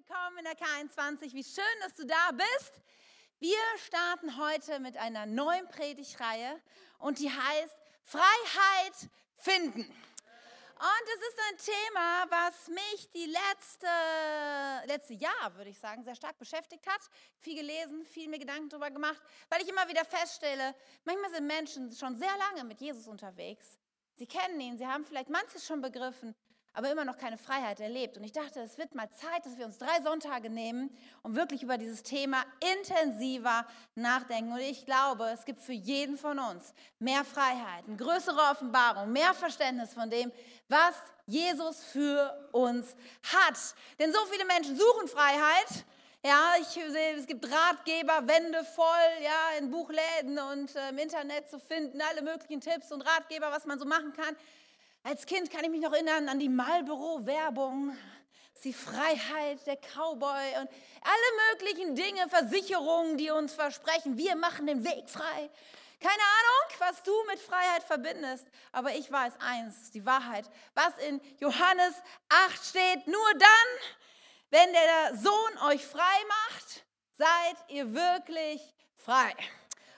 [0.00, 1.34] willkommen in der K21.
[1.34, 2.80] Wie schön, dass du da bist.
[3.38, 6.58] Wir starten heute mit einer neuen Predigreihe
[6.98, 9.82] und die heißt Freiheit finden.
[9.82, 13.86] Und es ist ein Thema, was mich die letzte,
[14.86, 17.00] letzte Jahr, würde ich sagen, sehr stark beschäftigt hat.
[17.38, 19.20] Viel gelesen, viel mir Gedanken darüber gemacht,
[19.50, 20.74] weil ich immer wieder feststelle,
[21.04, 23.78] manchmal sind Menschen schon sehr lange mit Jesus unterwegs.
[24.14, 26.34] Sie kennen ihn, sie haben vielleicht manches schon begriffen,
[26.72, 28.16] aber immer noch keine Freiheit erlebt.
[28.16, 30.90] Und ich dachte, es wird mal Zeit, dass wir uns drei Sonntage nehmen
[31.22, 32.44] und wirklich über dieses Thema
[32.76, 34.52] intensiver nachdenken.
[34.52, 39.34] Und ich glaube, es gibt für jeden von uns mehr Freiheit, eine größere Offenbarung, mehr
[39.34, 40.30] Verständnis von dem,
[40.68, 40.94] was
[41.26, 42.94] Jesus für uns
[43.32, 43.58] hat.
[43.98, 45.84] Denn so viele Menschen suchen Freiheit.
[46.22, 48.84] Ja, ich sehe, es gibt Ratgeber, Wände voll,
[49.22, 53.64] ja, in Buchläden und äh, im Internet zu finden, alle möglichen Tipps und Ratgeber, was
[53.64, 54.36] man so machen kann.
[55.02, 57.96] Als Kind kann ich mich noch erinnern an die Marlboro-Werbung,
[58.64, 60.68] die Freiheit, der Cowboy und
[61.00, 65.50] alle möglichen Dinge, Versicherungen, die uns versprechen, wir machen den Weg frei.
[66.00, 71.18] Keine Ahnung, was du mit Freiheit verbindest, aber ich weiß eins, die Wahrheit, was in
[71.38, 71.94] Johannes
[72.28, 73.94] 8 steht, nur dann,
[74.50, 76.84] wenn der Sohn euch frei macht,
[77.16, 78.60] seid ihr wirklich
[78.96, 79.34] frei.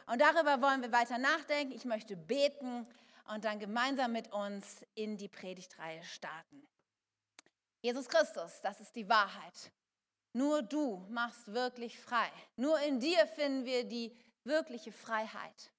[0.07, 1.73] Und darüber wollen wir weiter nachdenken.
[1.73, 2.87] Ich möchte beten
[3.33, 6.67] und dann gemeinsam mit uns in die Predigtreihe starten.
[7.81, 9.73] Jesus Christus, das ist die Wahrheit.
[10.35, 12.31] Nur du machst wirklich frei.
[12.57, 15.73] Nur in dir finden wir die wirkliche Freiheit.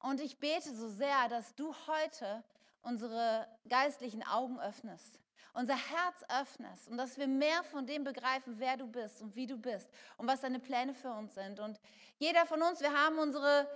[0.00, 2.44] Und ich bete so sehr, dass du heute
[2.82, 5.18] unsere geistlichen Augen öffnest,
[5.54, 9.46] unser Herz öffnest und dass wir mehr von dem begreifen, wer du bist und wie
[9.46, 11.58] du bist und was deine Pläne für uns sind.
[11.60, 11.80] Und
[12.18, 13.66] jeder von uns, wir haben unsere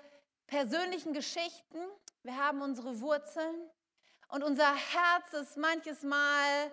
[0.46, 1.78] persönlichen Geschichten,
[2.26, 3.54] wir haben unsere Wurzeln
[4.28, 6.72] und unser Herz ist manches Mal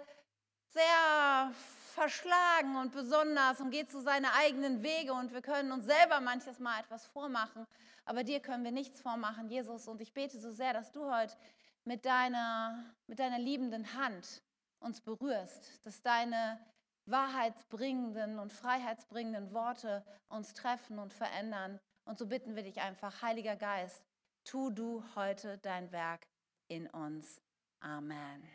[0.69, 1.53] sehr
[1.93, 6.57] verschlagen und besonders und geht zu seinen eigenen Wege und wir können uns selber manches
[6.57, 7.67] Mal etwas vormachen,
[8.03, 9.87] aber dir können wir nichts vormachen, Jesus.
[9.87, 11.36] Und ich bete so sehr, dass du heute
[11.83, 14.42] mit deiner, mit deiner liebenden Hand
[14.80, 16.59] uns berührst, dass deine
[17.05, 23.55] wahrheitsbringenden und freiheitsbringenden Worte uns treffen und verändern und so bitten wir dich einfach, Heiliger
[23.55, 24.03] Geist,
[24.43, 26.27] tu du heute dein Werk
[26.67, 27.42] in uns.
[27.80, 28.48] Amen.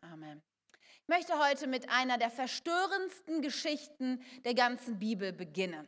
[0.00, 0.42] Amen.
[1.02, 5.86] Ich möchte heute mit einer der verstörendsten Geschichten der ganzen Bibel beginnen.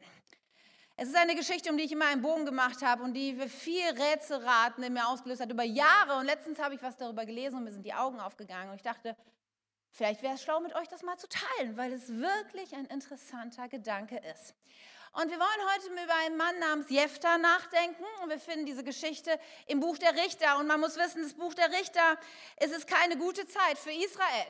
[0.98, 3.88] Es ist eine Geschichte, um die ich immer einen Bogen gemacht habe und die viel
[3.88, 6.18] Rätselraten in mir ausgelöst hat über Jahre.
[6.18, 8.70] Und letztens habe ich was darüber gelesen und mir sind die Augen aufgegangen.
[8.70, 9.14] Und ich dachte,
[9.90, 13.68] vielleicht wäre es schlau, mit euch das mal zu teilen, weil es wirklich ein interessanter
[13.68, 14.54] Gedanke ist.
[15.16, 18.04] Und wir wollen heute über einen Mann namens Jephtha nachdenken.
[18.22, 20.58] Und wir finden diese Geschichte im Buch der Richter.
[20.58, 22.18] Und man muss wissen, das Buch der Richter
[22.60, 24.46] ist es keine gute Zeit für Israel.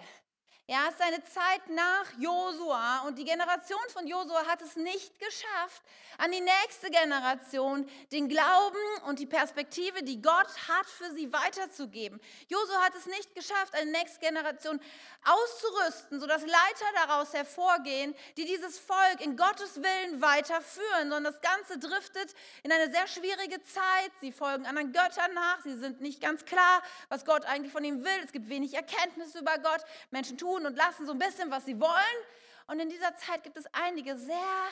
[0.69, 5.17] Ja, es ist eine Zeit nach Josua und die Generation von Josua hat es nicht
[5.21, 5.81] geschafft,
[6.19, 8.77] an die nächste Generation den Glauben
[9.07, 12.21] und die Perspektive, die Gott hat, für sie weiterzugeben.
[12.49, 14.81] Josua hat es nicht geschafft, eine nächste Generation
[15.25, 21.79] auszurüsten, sodass Leiter daraus hervorgehen, die dieses Volk in Gottes Willen weiterführen, sondern das Ganze
[21.79, 22.35] driftet
[22.65, 24.11] in eine sehr schwierige Zeit.
[24.21, 28.05] Sie folgen anderen Göttern nach, sie sind nicht ganz klar, was Gott eigentlich von ihnen
[28.05, 28.21] will.
[28.25, 29.85] Es gibt wenig Erkenntnis über Gott.
[30.11, 32.17] Menschen tun tun und lassen so ein bisschen, was sie wollen.
[32.67, 34.69] Und in dieser Zeit gibt es einige sehr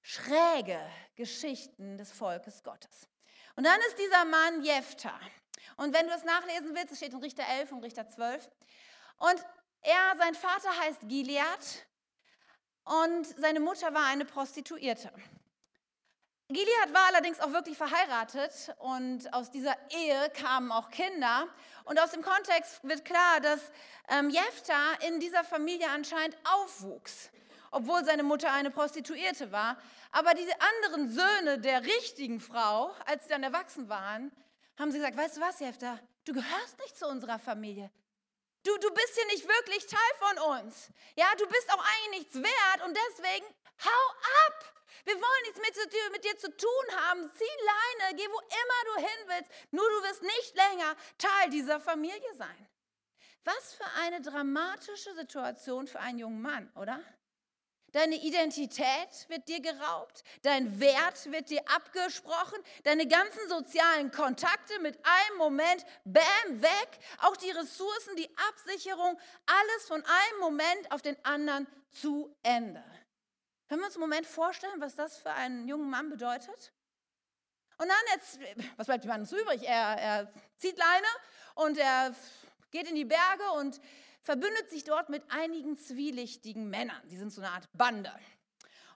[0.00, 0.80] schräge
[1.14, 3.08] Geschichten des Volkes Gottes.
[3.54, 5.18] Und dann ist dieser Mann Jephtha.
[5.76, 8.50] Und wenn du es nachlesen willst, es steht in Richter 11 und Richter 12.
[9.18, 9.44] Und
[9.82, 11.86] er, sein Vater heißt Gilead
[12.84, 15.12] und seine Mutter war eine Prostituierte.
[16.52, 21.48] Gilead war allerdings auch wirklich verheiratet und aus dieser Ehe kamen auch Kinder.
[21.84, 23.60] Und aus dem Kontext wird klar, dass
[24.08, 27.30] ähm, Jephthah in dieser Familie anscheinend aufwuchs,
[27.70, 29.76] obwohl seine Mutter eine Prostituierte war.
[30.10, 34.30] Aber diese anderen Söhne der richtigen Frau, als sie dann erwachsen waren,
[34.78, 37.90] haben sie gesagt, weißt du was, Jephthah, du gehörst nicht zu unserer Familie.
[38.64, 40.90] Du, du bist hier nicht wirklich Teil von uns.
[41.16, 43.44] Ja, du bist auch eigentlich nichts wert und deswegen
[43.84, 44.10] hau
[44.48, 44.72] ab.
[45.04, 47.30] Wir wollen nichts mit dir, mit dir zu tun haben.
[47.36, 47.44] Zieh
[48.00, 49.50] Leine, geh wo immer du hin willst.
[49.72, 52.68] Nur du wirst nicht länger Teil dieser Familie sein.
[53.44, 57.02] Was für eine dramatische Situation für einen jungen Mann, oder?
[57.90, 64.98] Deine Identität wird dir geraubt, dein Wert wird dir abgesprochen, deine ganzen sozialen Kontakte mit
[65.04, 66.98] einem Moment, bam, weg.
[67.20, 72.82] Auch die Ressourcen, die Absicherung, alles von einem Moment auf den anderen zu Ende.
[73.72, 76.74] Können wir uns einen Moment vorstellen, was das für einen jungen Mann bedeutet?
[77.78, 78.38] Und dann, jetzt,
[78.76, 79.62] was bleibt dem Mann so übrig?
[79.62, 81.06] Er, er zieht Leine
[81.54, 82.14] und er
[82.70, 83.80] geht in die Berge und
[84.20, 87.00] verbündet sich dort mit einigen zwielichtigen Männern.
[87.08, 88.12] Die sind so eine Art Bande.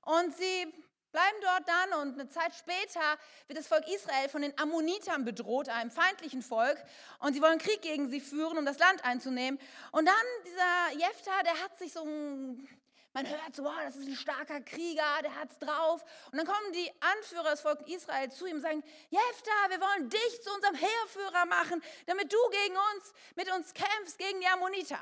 [0.02, 0.70] Und sie
[1.10, 3.00] bleiben dort dann und eine Zeit später
[3.46, 6.76] wird das Volk Israel von den Ammonitern bedroht, einem feindlichen Volk.
[7.20, 9.58] Und sie wollen Krieg gegen sie führen, um das Land einzunehmen.
[9.92, 10.14] Und dann
[10.44, 12.68] dieser Jephthah, der hat sich so ein
[13.16, 16.04] man hört so, wow, das ist ein starker Krieger, der hat's drauf.
[16.30, 20.10] Und dann kommen die Anführer des Volkes Israel zu ihm und sagen, Jephthah, wir wollen
[20.10, 24.98] dich zu unserem Heerführer machen, damit du gegen uns, mit uns kämpfst, gegen die Ammoniter.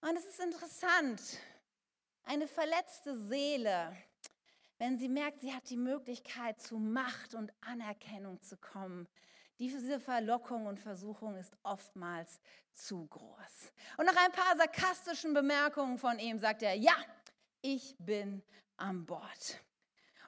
[0.00, 1.20] Und es ist interessant,
[2.22, 3.96] eine verletzte Seele,
[4.78, 9.08] wenn sie merkt, sie hat die Möglichkeit zu Macht und Anerkennung zu kommen,
[9.58, 12.40] diese Verlockung und Versuchung ist oftmals
[12.72, 13.72] zu groß.
[13.96, 16.94] Und nach ein paar sarkastischen Bemerkungen von ihm sagt er, ja,
[17.62, 18.42] ich bin
[18.76, 19.60] an Bord.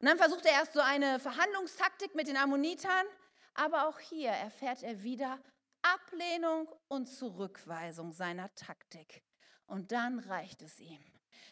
[0.00, 3.06] Und dann versucht er erst so eine Verhandlungstaktik mit den Ammonitern,
[3.54, 5.38] aber auch hier erfährt er wieder
[5.82, 9.22] Ablehnung und Zurückweisung seiner Taktik.
[9.66, 11.04] Und dann reicht es ihm.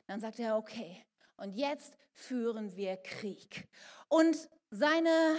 [0.07, 1.05] Dann sagt er, okay,
[1.37, 3.69] und jetzt führen wir Krieg.
[4.09, 5.37] Und seine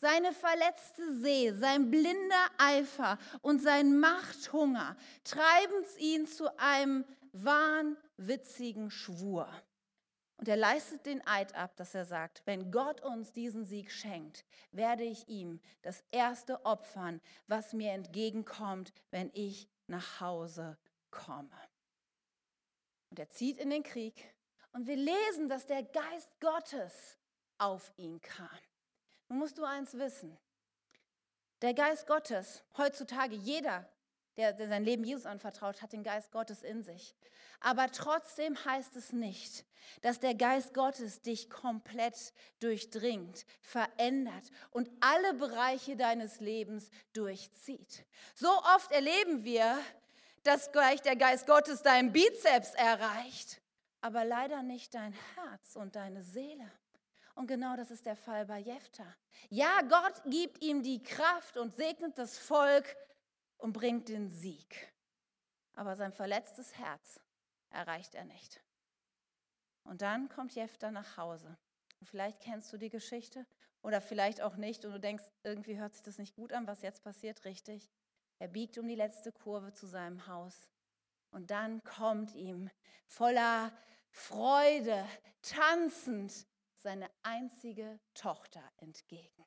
[0.00, 9.48] seine verletzte See, sein blinder Eifer und sein Machthunger treiben ihn zu einem wahnwitzigen Schwur.
[10.36, 14.44] Und er leistet den Eid ab, dass er sagt, wenn Gott uns diesen Sieg schenkt,
[14.72, 20.76] werde ich ihm das erste opfern, was mir entgegenkommt, wenn ich nach Hause
[21.10, 21.56] komme.
[23.10, 24.34] Und er zieht in den Krieg
[24.72, 27.16] und wir lesen, dass der Geist Gottes
[27.58, 28.48] auf ihn kam.
[29.34, 30.38] Nun musst du eins wissen.
[31.60, 33.84] Der Geist Gottes, heutzutage jeder,
[34.36, 37.16] der, der sein Leben Jesus anvertraut, hat den Geist Gottes in sich.
[37.58, 39.66] Aber trotzdem heißt es nicht,
[40.02, 48.06] dass der Geist Gottes dich komplett durchdringt, verändert und alle Bereiche deines Lebens durchzieht.
[48.36, 49.76] So oft erleben wir,
[50.44, 53.60] dass gleich der Geist Gottes deinen Bizeps erreicht,
[54.00, 56.70] aber leider nicht dein Herz und deine Seele.
[57.34, 59.14] Und genau das ist der Fall bei Jephthah.
[59.50, 62.96] Ja, Gott gibt ihm die Kraft und segnet das Volk
[63.58, 64.92] und bringt den Sieg.
[65.74, 67.20] Aber sein verletztes Herz
[67.70, 68.62] erreicht er nicht.
[69.82, 71.58] Und dann kommt Jephthah nach Hause.
[72.00, 73.46] Und vielleicht kennst du die Geschichte
[73.82, 76.82] oder vielleicht auch nicht und du denkst, irgendwie hört sich das nicht gut an, was
[76.82, 77.90] jetzt passiert, richtig?
[78.38, 80.68] Er biegt um die letzte Kurve zu seinem Haus.
[81.30, 82.70] Und dann kommt ihm
[83.06, 83.72] voller
[84.10, 85.06] Freude,
[85.42, 86.46] tanzend,
[86.84, 89.44] seine einzige Tochter entgegen.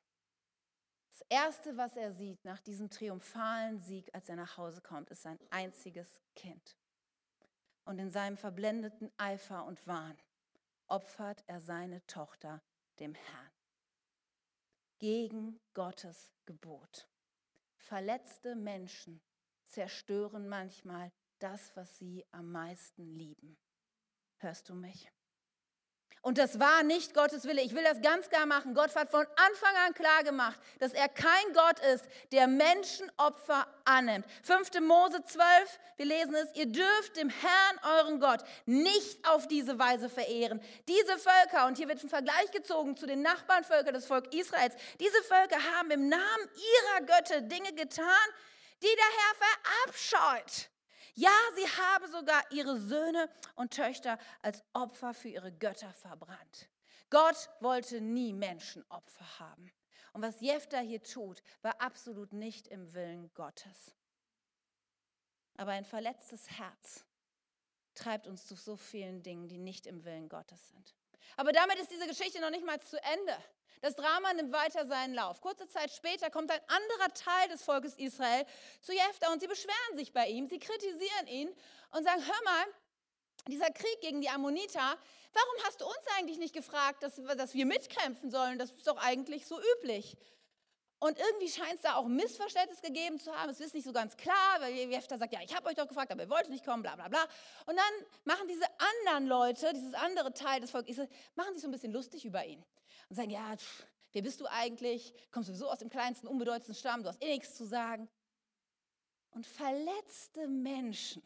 [1.10, 5.22] Das Erste, was er sieht nach diesem triumphalen Sieg, als er nach Hause kommt, ist
[5.22, 6.76] sein einziges Kind.
[7.84, 10.18] Und in seinem verblendeten Eifer und Wahn
[10.88, 12.60] opfert er seine Tochter
[12.98, 13.50] dem Herrn.
[14.98, 17.08] Gegen Gottes Gebot.
[17.76, 19.22] Verletzte Menschen
[19.62, 23.56] zerstören manchmal das, was sie am meisten lieben.
[24.38, 25.08] Hörst du mich?
[26.20, 27.62] Und das war nicht Gottes Wille.
[27.62, 28.74] Ich will das ganz klar machen.
[28.74, 34.26] Gott hat von Anfang an klar gemacht, dass er kein Gott ist, der Menschenopfer annimmt.
[34.42, 34.80] 5.
[34.80, 40.08] Mose 12, wir lesen es, ihr dürft dem Herrn, euren Gott, nicht auf diese Weise
[40.08, 40.60] verehren.
[40.88, 45.22] Diese Völker, und hier wird ein Vergleich gezogen zu den Nachbarnvölkern des Volkes Israels, diese
[45.22, 48.28] Völker haben im Namen ihrer Götter Dinge getan,
[48.82, 49.34] die der Herr
[49.86, 50.68] verabscheut.
[51.18, 56.68] Ja, sie haben sogar ihre Söhne und Töchter als Opfer für ihre Götter verbrannt.
[57.10, 59.72] Gott wollte nie Menschenopfer haben.
[60.12, 63.96] Und was Jephthah hier tut, war absolut nicht im Willen Gottes.
[65.56, 67.04] Aber ein verletztes Herz
[67.96, 70.94] treibt uns zu so vielen Dingen, die nicht im Willen Gottes sind.
[71.36, 73.36] Aber damit ist diese Geschichte noch nicht mal zu Ende.
[73.80, 75.40] Das Drama nimmt weiter seinen Lauf.
[75.40, 78.44] Kurze Zeit später kommt ein anderer Teil des Volkes Israel
[78.80, 81.48] zu Jephthah und sie beschweren sich bei ihm, sie kritisieren ihn
[81.92, 82.64] und sagen, hör mal,
[83.46, 84.98] dieser Krieg gegen die Ammoniter,
[85.32, 88.58] warum hast du uns eigentlich nicht gefragt, dass, dass wir mitkämpfen sollen?
[88.58, 90.16] Das ist doch eigentlich so üblich.
[91.00, 93.50] Und irgendwie scheint es da auch Missverständnis gegeben zu haben.
[93.50, 96.10] Es ist nicht so ganz klar, weil Jephthah sagt, ja, ich habe euch doch gefragt,
[96.10, 97.22] aber ihr wollt nicht kommen, bla bla bla.
[97.66, 98.66] Und dann machen diese
[99.04, 100.96] anderen Leute, dieses andere Teil des Volkes
[101.36, 102.64] machen sich so ein bisschen lustig über ihn.
[103.08, 105.14] Und sagen, ja, pff, wer bist du eigentlich?
[105.30, 108.08] Kommst sowieso aus dem kleinsten, unbedeutendsten Stamm, du hast eh nichts zu sagen.
[109.30, 111.22] Und verletzte Menschen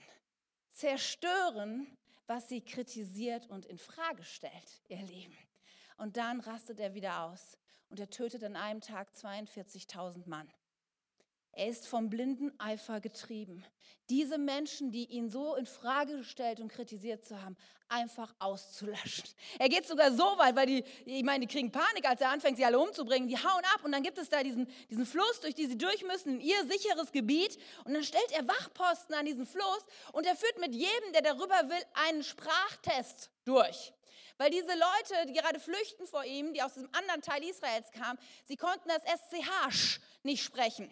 [0.70, 1.86] zerstören,
[2.26, 5.36] was sie kritisiert und in Frage stellt, ihr Leben.
[5.96, 7.58] Und dann rastet er wieder aus
[7.88, 10.50] und er tötet an einem Tag 42.000 Mann.
[11.52, 13.64] Er ist vom blinden Eifer getrieben.
[14.08, 17.56] Diese Menschen, die ihn so in Frage gestellt und kritisiert zu haben,
[17.88, 19.24] einfach auszulöschen.
[19.58, 22.56] Er geht sogar so weit, weil die, ich meine, die kriegen Panik, als er anfängt,
[22.56, 23.28] sie alle umzubringen.
[23.28, 26.02] Die hauen ab und dann gibt es da diesen, diesen Fluss, durch den sie durch
[26.04, 27.58] müssen, in ihr sicheres Gebiet.
[27.84, 31.68] Und dann stellt er Wachposten an diesen Fluss und er führt mit jedem, der darüber
[31.68, 33.92] will, einen Sprachtest durch.
[34.38, 38.18] Weil diese Leute, die gerade flüchten vor ihm, die aus dem anderen Teil Israels kamen,
[38.46, 40.90] sie konnten das SCH nicht sprechen.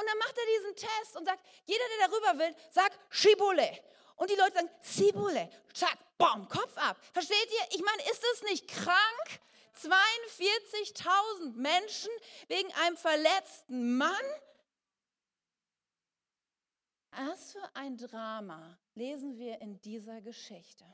[0.00, 3.68] Und dann macht er diesen Test und sagt, jeder, der darüber will, sagt Shibule.
[4.16, 5.50] Und die Leute sagen, Sibule.
[5.74, 6.96] Zack, bom, Kopf ab.
[7.12, 7.76] Versteht ihr?
[7.76, 9.40] Ich meine, ist es nicht krank?
[9.76, 12.10] 42.000 Menschen
[12.48, 14.24] wegen einem verletzten Mann?
[17.10, 20.84] Was für ein Drama lesen wir in dieser Geschichte.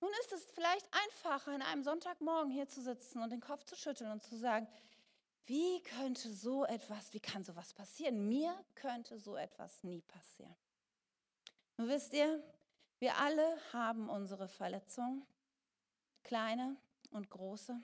[0.00, 3.76] Nun ist es vielleicht einfacher, an einem Sonntagmorgen hier zu sitzen und den Kopf zu
[3.76, 4.68] schütteln und zu sagen,
[5.46, 8.28] wie könnte so etwas, wie kann sowas passieren?
[8.28, 10.54] Mir könnte so etwas nie passieren.
[11.76, 12.42] Nun wisst ihr,
[12.98, 15.26] wir alle haben unsere Verletzungen,
[16.22, 16.76] kleine
[17.10, 17.80] und große.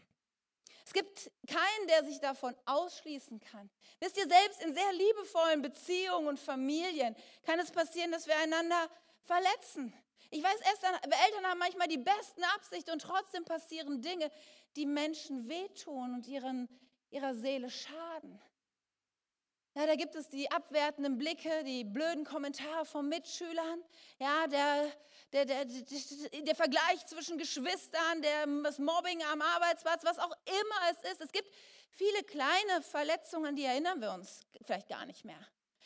[0.84, 3.68] Es gibt keinen, der sich davon ausschließen kann.
[4.00, 8.88] Wisst ihr, selbst in sehr liebevollen Beziehungen und Familien kann es passieren, dass wir einander
[9.20, 9.92] verletzen.
[10.30, 14.30] Ich weiß, Eltern haben manchmal die besten Absichten und trotzdem passieren Dinge,
[14.76, 16.68] die Menschen wehtun und ihren,
[17.10, 18.40] ihrer Seele schaden.
[19.74, 23.80] Ja, da gibt es die abwertenden Blicke, die blöden Kommentare von Mitschülern,
[24.18, 24.92] ja, der,
[25.32, 31.12] der, der, der, Vergleich zwischen Geschwistern, der, das Mobbing am Arbeitsplatz, was auch immer es
[31.12, 31.20] ist.
[31.20, 31.48] Es gibt
[31.90, 35.38] viele kleine Verletzungen, die erinnern wir uns vielleicht gar nicht mehr.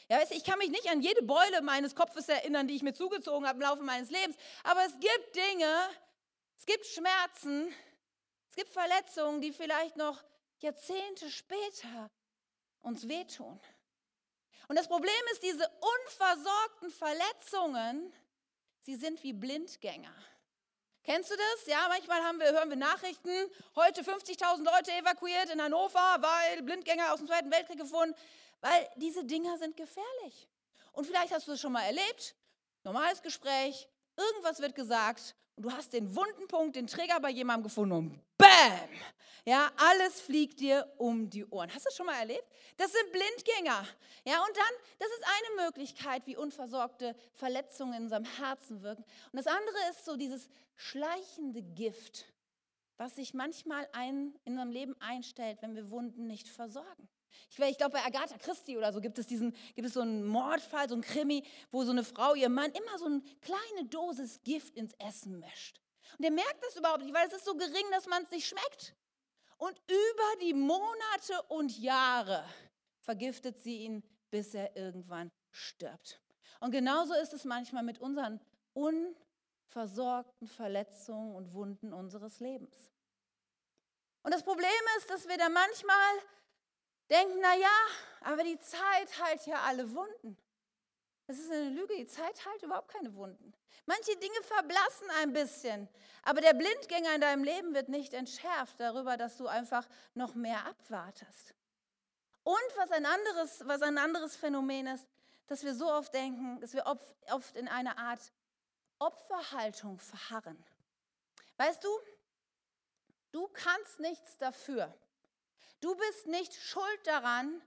[0.09, 2.83] Ja, weißt du, ich kann mich nicht an jede Beule meines Kopfes erinnern, die ich
[2.83, 5.71] mir zugezogen habe im Laufe meines Lebens, aber es gibt Dinge,
[6.57, 7.75] es gibt Schmerzen,
[8.49, 10.23] es gibt Verletzungen, die vielleicht noch
[10.63, 12.11] Jahrzehnte später
[12.81, 13.61] uns wehtun.
[14.69, 15.69] Und das Problem ist, diese
[16.05, 18.13] unversorgten Verletzungen,
[18.81, 20.15] sie sind wie Blindgänger.
[21.05, 21.67] Kennst du das?
[21.67, 27.13] Ja, manchmal haben wir, hören wir Nachrichten, heute 50.000 Leute evakuiert in Hannover, weil Blindgänger
[27.13, 28.15] aus dem Zweiten Weltkrieg gefunden,
[28.61, 30.49] weil diese Dinger sind gefährlich.
[30.93, 32.37] Und vielleicht hast du es schon mal erlebt,
[32.85, 33.89] normales Gespräch,
[34.31, 38.21] irgendwas wird gesagt und du hast den wunden Punkt, den Träger bei jemandem gefunden und
[38.39, 38.89] BÄM!
[39.45, 41.69] Ja, alles fliegt dir um die Ohren.
[41.75, 42.47] Hast du das schon mal erlebt?
[42.77, 43.87] Das sind Blindgänger.
[44.25, 49.05] Ja, und dann, das ist eine Möglichkeit, wie unversorgte Verletzungen in unserem Herzen wirken.
[49.33, 52.27] Und das andere ist so dieses schleichende Gift,
[52.99, 57.09] was sich manchmal ein, in unserem Leben einstellt, wenn wir Wunden nicht versorgen.
[57.51, 60.25] Ich, ich glaube, bei Agatha Christie oder so gibt es, diesen, gibt es so einen
[60.25, 64.43] Mordfall, so einen Krimi, wo so eine Frau ihrem Mann immer so eine kleine Dosis
[64.43, 65.81] Gift ins Essen mischt.
[66.19, 68.47] Und der merkt das überhaupt nicht, weil es ist so gering, dass man es nicht
[68.47, 68.95] schmeckt.
[69.59, 72.45] Und über die Monate und Jahre
[73.01, 76.21] vergiftet sie ihn, bis er irgendwann stirbt.
[76.61, 78.41] Und genauso ist es manchmal mit unseren
[78.73, 82.91] unversorgten Verletzungen und Wunden unseres Lebens.
[84.23, 86.13] Und das Problem ist, dass wir da manchmal
[87.11, 87.79] denken, na ja,
[88.21, 90.37] aber die Zeit heilt ja alle Wunden.
[91.27, 93.55] Das ist eine Lüge, die Zeit heilt überhaupt keine Wunden.
[93.87, 95.89] Manche Dinge verblassen ein bisschen,
[96.23, 100.65] aber der Blindgänger in deinem Leben wird nicht entschärft darüber, dass du einfach noch mehr
[100.67, 101.55] abwartest.
[102.45, 105.07] Und was ein anderes, was ein anderes Phänomen ist,
[105.47, 108.33] dass wir so oft denken, dass wir oft in einer Art
[108.99, 110.65] Opferhaltung verharren.
[111.57, 111.89] Weißt du,
[113.33, 114.95] du kannst nichts dafür.
[115.83, 117.61] Du bist nicht schuld daran,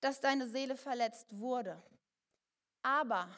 [0.00, 1.80] dass deine Seele verletzt wurde.
[2.82, 3.28] Aber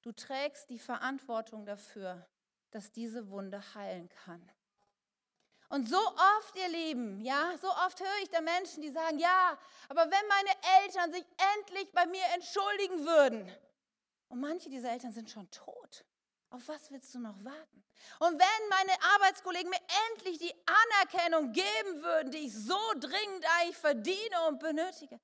[0.00, 2.26] du trägst die Verantwortung dafür,
[2.70, 4.50] dass diese Wunde heilen kann.
[5.68, 9.58] Und so oft, ihr Lieben, ja, so oft höre ich da Menschen, die sagen, ja,
[9.90, 13.52] aber wenn meine Eltern sich endlich bei mir entschuldigen würden.
[14.28, 16.06] Und manche dieser Eltern sind schon tot.
[16.50, 17.84] Auf was willst du noch warten?
[18.20, 23.76] Und wenn meine Arbeitskollegen mir endlich die Anerkennung geben würden, die ich so dringend eigentlich
[23.76, 25.20] verdiene und benötige,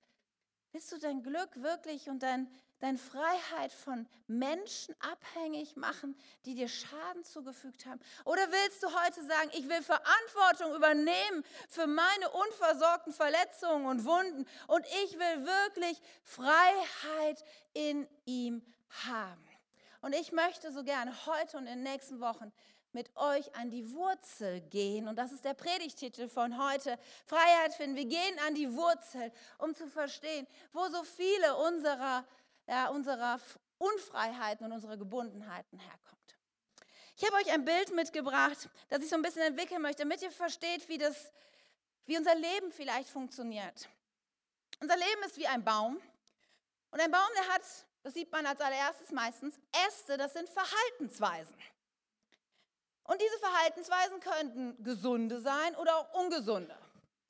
[0.73, 6.15] willst du dein Glück wirklich und dein, deine Freiheit von Menschen abhängig machen,
[6.45, 8.01] die dir Schaden zugefügt haben?
[8.27, 14.47] Oder willst du heute sagen, ich will Verantwortung übernehmen für meine unversorgten Verletzungen und Wunden
[14.67, 18.63] und ich will wirklich Freiheit in ihm
[19.07, 19.44] haben?
[20.05, 22.53] Und ich möchte so gerne heute und in den nächsten Wochen
[22.93, 25.09] mit euch an die Wurzel gehen.
[25.09, 26.99] Und das ist der Predigtitel von heute.
[27.25, 27.97] Freiheit finden.
[27.97, 32.23] Wir gehen an die Wurzel, um zu verstehen, wo so viele unserer,
[32.67, 33.41] ja, unserer
[33.79, 36.37] Unfreiheiten und unserer Gebundenheiten herkommt.
[37.17, 40.31] Ich habe euch ein Bild mitgebracht, das ich so ein bisschen entwickeln möchte, damit ihr
[40.31, 41.33] versteht, wie, das,
[42.05, 43.89] wie unser Leben vielleicht funktioniert.
[44.83, 45.99] Unser Leben ist wie ein Baum.
[46.91, 47.63] Und ein Baum, der hat,
[48.05, 49.59] das sieht man als allererstes meistens,
[49.89, 51.57] Äste, das sind Verhaltensweisen.
[53.03, 56.77] Und diese Verhaltensweisen könnten gesunde sein oder auch ungesunde.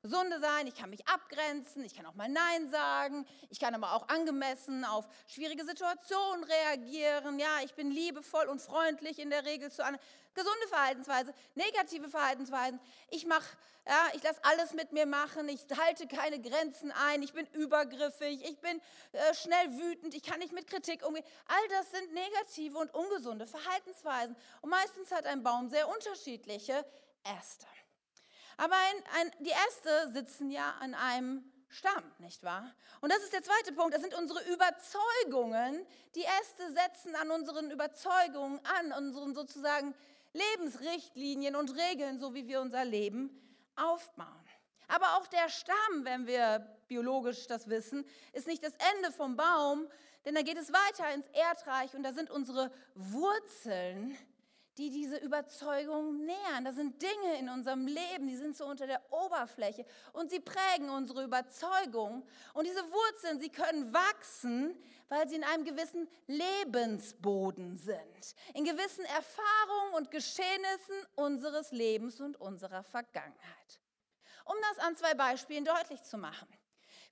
[0.04, 3.94] Gesunde sein, ich kann mich abgrenzen, ich kann auch mal Nein sagen, ich kann aber
[3.94, 7.38] auch angemessen auf schwierige Situationen reagieren.
[7.38, 10.04] Ja, ich bin liebevoll und freundlich in der Regel zu anderen.
[10.34, 12.78] Gesunde Verhaltensweise, negative Verhaltensweisen.
[13.08, 13.46] Ich mache,
[13.88, 18.44] ja, ich lasse alles mit mir machen, ich halte keine Grenzen ein, ich bin übergriffig,
[18.44, 18.82] ich bin
[19.12, 21.24] äh, schnell wütend, ich kann nicht mit Kritik umgehen.
[21.46, 24.36] All das sind negative und ungesunde Verhaltensweisen.
[24.60, 26.84] Und meistens hat ein Baum sehr unterschiedliche
[27.22, 27.66] Äste.
[28.56, 32.72] Aber ein, ein, die Äste sitzen ja an einem Stamm, nicht wahr?
[33.00, 35.84] Und das ist der zweite Punkt, das sind unsere Überzeugungen.
[36.14, 39.94] Die Äste setzen an unseren Überzeugungen an, unseren sozusagen
[40.32, 43.30] Lebensrichtlinien und Regeln, so wie wir unser Leben
[43.76, 44.28] aufbauen.
[44.88, 49.88] Aber auch der Stamm, wenn wir biologisch das wissen, ist nicht das Ende vom Baum,
[50.24, 54.16] denn da geht es weiter ins Erdreich und da sind unsere Wurzeln,
[54.78, 56.64] die diese Überzeugung nähern.
[56.64, 60.90] Das sind Dinge in unserem Leben, die sind so unter der Oberfläche und sie prägen
[60.90, 62.26] unsere Überzeugung.
[62.54, 64.76] Und diese Wurzeln, sie können wachsen,
[65.08, 72.40] weil sie in einem gewissen Lebensboden sind, in gewissen Erfahrungen und Geschehnissen unseres Lebens und
[72.40, 73.80] unserer Vergangenheit.
[74.44, 76.48] Um das an zwei Beispielen deutlich zu machen.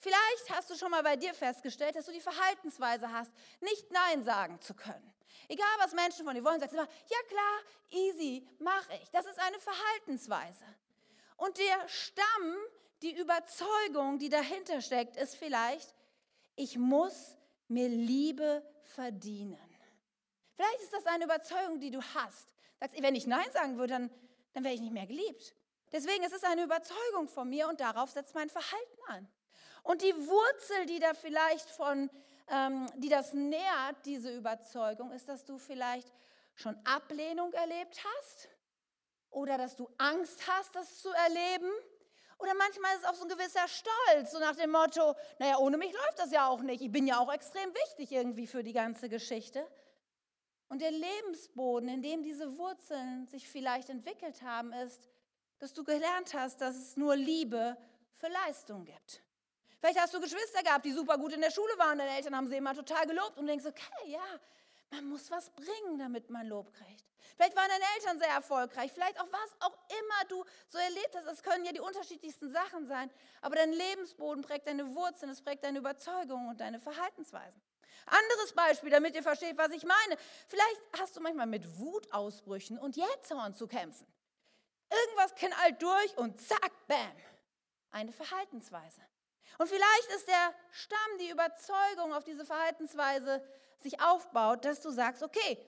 [0.01, 4.25] Vielleicht hast du schon mal bei dir festgestellt, dass du die Verhaltensweise hast, nicht Nein
[4.25, 5.12] sagen zu können.
[5.49, 9.11] Egal, was Menschen von dir wollen, sagst du immer, ja klar, easy, mache ich.
[9.11, 10.65] Das ist eine Verhaltensweise.
[11.37, 12.57] Und der Stamm,
[13.03, 15.95] die Überzeugung, die dahinter steckt, ist vielleicht,
[16.55, 17.37] ich muss
[17.69, 19.59] mir Liebe verdienen.
[20.55, 22.49] Vielleicht ist das eine Überzeugung, die du hast.
[22.79, 24.11] Sagst, wenn ich Nein sagen würde, dann,
[24.53, 25.57] dann wäre ich nicht mehr geliebt.
[25.91, 29.29] Deswegen ist es eine Überzeugung von mir und darauf setzt mein Verhalten an.
[29.83, 32.11] Und die Wurzel, die da vielleicht von
[32.53, 36.13] ähm, die das nährt, diese Überzeugung, ist, dass du vielleicht
[36.55, 38.49] schon Ablehnung erlebt hast
[39.31, 41.71] oder dass du Angst hast, das zu erleben.
[42.39, 45.79] Oder manchmal ist es auch so ein gewisser Stolz, so nach dem Motto, naja, ohne
[45.79, 46.83] mich läuft das ja auch nicht.
[46.83, 49.67] Ich bin ja auch extrem wichtig irgendwie für die ganze Geschichte.
[50.69, 55.09] Und der Lebensboden, in dem diese Wurzeln sich vielleicht entwickelt haben, ist,
[55.59, 57.77] dass du gelernt hast, dass es nur Liebe
[58.17, 59.23] für Leistung gibt.
[59.83, 62.47] Vielleicht hast du Geschwister gehabt, die super gut in der Schule waren, deine Eltern haben
[62.47, 64.23] sie immer total gelobt und du denkst, okay, ja,
[64.91, 67.05] man muss was bringen, damit man Lob kriegt.
[67.35, 71.27] Vielleicht waren deine Eltern sehr erfolgreich, vielleicht auch was auch immer du so erlebt hast.
[71.27, 75.65] Es können ja die unterschiedlichsten Sachen sein, aber dein Lebensboden prägt deine Wurzeln, es prägt
[75.65, 77.61] deine Überzeugungen und deine Verhaltensweisen.
[78.07, 80.17] Anderes Beispiel, damit ihr versteht, was ich meine.
[80.47, 84.07] Vielleicht hast du manchmal mit Wutausbrüchen und Jähzorn zu kämpfen.
[84.91, 87.17] Irgendwas knallt durch und zack, bam.
[87.91, 89.03] Eine Verhaltensweise.
[89.59, 93.43] Und vielleicht ist der Stamm, die Überzeugung auf diese Verhaltensweise
[93.79, 95.59] sich aufbaut, dass du sagst, okay,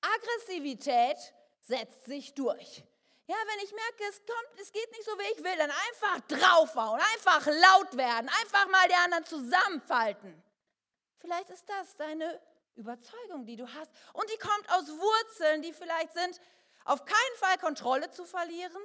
[0.00, 1.16] Aggressivität
[1.60, 2.84] setzt sich durch.
[3.26, 6.20] Ja, wenn ich merke, es kommt, es geht nicht so, wie ich will, dann einfach
[6.28, 10.42] draufhauen, einfach laut werden, einfach mal die anderen zusammenfalten.
[11.18, 12.40] Vielleicht ist das deine
[12.76, 13.90] Überzeugung, die du hast.
[14.14, 16.40] Und die kommt aus Wurzeln, die vielleicht sind,
[16.86, 18.82] auf keinen Fall Kontrolle zu verlieren.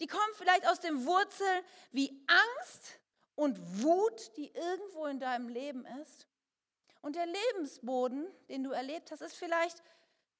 [0.00, 2.98] Die kommt vielleicht aus den Wurzeln wie Angst,
[3.38, 6.26] und Wut, die irgendwo in deinem Leben ist.
[7.02, 9.80] Und der Lebensboden, den du erlebt hast, ist vielleicht,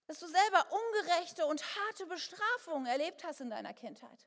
[0.08, 4.26] dass du selber ungerechte und harte Bestrafungen erlebt hast in deiner Kindheit.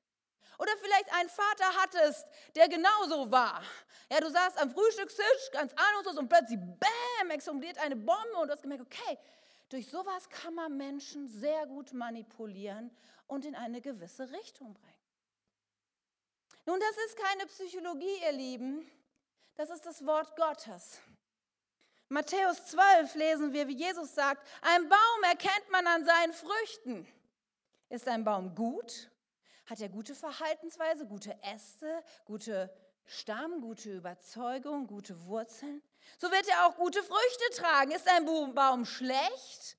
[0.57, 3.61] Oder vielleicht einen Vater hattest, der genauso war.
[4.09, 8.53] Ja, du saßt am Frühstückstisch, ganz ahnungslos und plötzlich, bam, explodiert eine Bombe und du
[8.53, 9.17] hast gemerkt, okay,
[9.67, 12.89] durch sowas kann man Menschen sehr gut manipulieren
[13.27, 14.90] und in eine gewisse Richtung bringen.
[16.65, 18.91] Nun, das ist keine Psychologie, ihr Lieben.
[19.55, 20.99] Das ist das Wort Gottes.
[22.07, 27.07] Matthäus 12 lesen wir, wie Jesus sagt, ein Baum erkennt man an seinen Früchten.
[27.89, 29.09] Ist ein Baum gut?
[29.65, 32.69] Hat er gute Verhaltensweise, gute Äste, gute
[33.05, 35.81] Stamm, gute Überzeugung, gute Wurzeln?
[36.17, 37.91] So wird er auch gute Früchte tragen.
[37.91, 39.77] Ist ein Baum schlecht?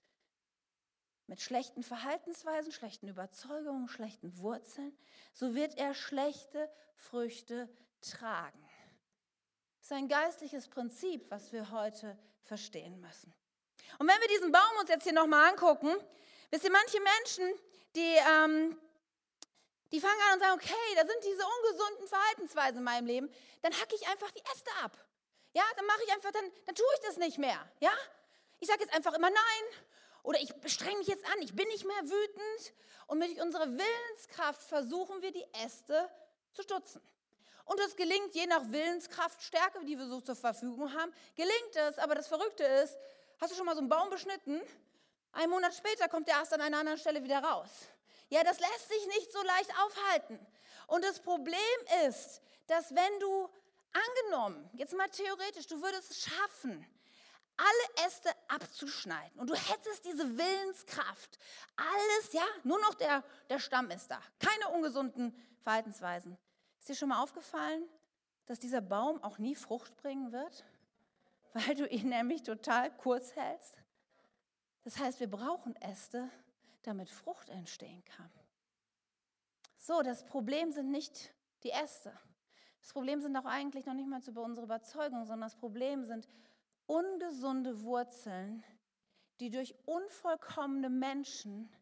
[1.33, 4.95] Mit schlechten Verhaltensweisen, schlechten Überzeugungen, schlechten Wurzeln,
[5.33, 7.71] so wird er schlechte Früchte
[8.03, 8.63] tragen.
[9.79, 13.33] Das ist ein geistliches Prinzip, was wir heute verstehen müssen.
[13.99, 15.97] Und wenn wir diesen Baum uns jetzt hier nochmal angucken,
[16.51, 17.59] wisst ihr, manche Menschen,
[17.97, 18.79] die, ähm,
[19.91, 23.73] die fangen an und sagen, okay, da sind diese ungesunden Verhaltensweisen in meinem Leben, dann
[23.73, 24.99] hacke ich einfach die Äste ab.
[25.55, 27.67] Ja, dann mache ich einfach, dann, dann tue ich das nicht mehr.
[27.81, 27.93] Ja,
[28.61, 29.65] ich sage jetzt einfach immer nein
[30.23, 32.75] oder ich streng mich jetzt an, ich bin nicht mehr wütend.
[33.07, 36.09] Und mit unserer Willenskraft versuchen wir, die Äste
[36.53, 37.03] zu stutzen.
[37.65, 41.99] Und es gelingt je nach Willenskraftstärke, die wir so zur Verfügung haben, gelingt es.
[41.99, 42.97] Aber das Verrückte ist,
[43.41, 44.61] hast du schon mal so einen Baum beschnitten?
[45.33, 47.71] Ein Monat später kommt der Ast an einer anderen Stelle wieder raus.
[48.29, 50.39] Ja, das lässt sich nicht so leicht aufhalten.
[50.87, 51.59] Und das Problem
[52.07, 53.49] ist, dass wenn du
[53.93, 56.87] angenommen, jetzt mal theoretisch, du würdest es schaffen,
[57.57, 61.39] alle Äste abzuschneiden und du hättest diese Willenskraft,
[61.77, 66.37] alles, ja, nur noch der, der Stamm ist da, keine ungesunden Verhaltensweisen.
[66.79, 67.85] Ist dir schon mal aufgefallen,
[68.47, 70.65] dass dieser Baum auch nie Frucht bringen wird?
[71.53, 73.77] Weil du ihn nämlich total kurz hältst?
[74.85, 76.29] Das heißt, wir brauchen Äste,
[76.83, 78.31] damit Frucht entstehen kann.
[79.77, 82.13] So, das Problem sind nicht die Äste.
[82.81, 86.27] Das Problem sind auch eigentlich noch nicht mal unsere Überzeugung, sondern das Problem sind
[86.93, 88.63] ungesunde Wurzeln,
[89.41, 91.75] die durch unvollkommene Menschen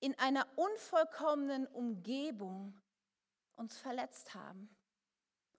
[0.00, 2.80] in einer unvollkommenen Umgebung
[3.56, 4.74] uns verletzt haben.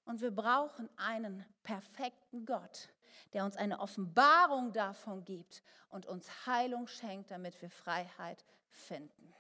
[0.05, 2.89] Und wir brauchen einen perfekten Gott,
[3.33, 9.33] der uns eine Offenbarung davon gibt und uns Heilung schenkt, damit wir Freiheit finden.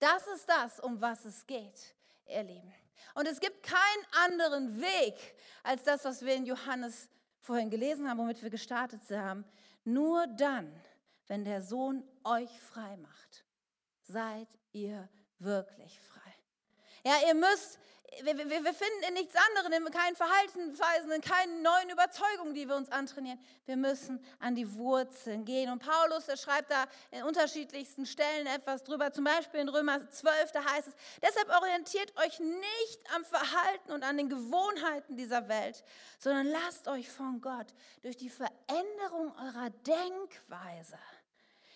[0.00, 1.94] Das ist das, um was es geht,
[2.26, 2.74] ihr Lieben.
[3.14, 5.14] Und es gibt keinen anderen Weg
[5.62, 7.08] als das, was wir in Johannes
[7.40, 9.44] vorhin gelesen haben, womit wir gestartet haben.
[9.84, 10.72] Nur dann,
[11.26, 13.44] wenn der Sohn euch frei macht,
[14.02, 16.34] seid ihr wirklich frei.
[17.04, 17.78] Ja, ihr müsst
[18.22, 22.76] wir, wir, finden in nichts anderem, in keinen Verhaltensweisen, in keinen neuen Überzeugungen, die wir
[22.76, 23.38] uns antrainieren.
[23.66, 25.70] Wir müssen an die Wurzeln gehen.
[25.70, 29.12] Und Paulus, der schreibt da in unterschiedlichsten Stellen etwas drüber.
[29.12, 34.02] Zum Beispiel in Römer 12, da heißt es, deshalb orientiert euch nicht am Verhalten und
[34.02, 35.82] an den Gewohnheiten dieser Welt,
[36.18, 37.68] sondern lasst euch von Gott
[38.02, 40.98] durch die Veränderung eurer Denkweise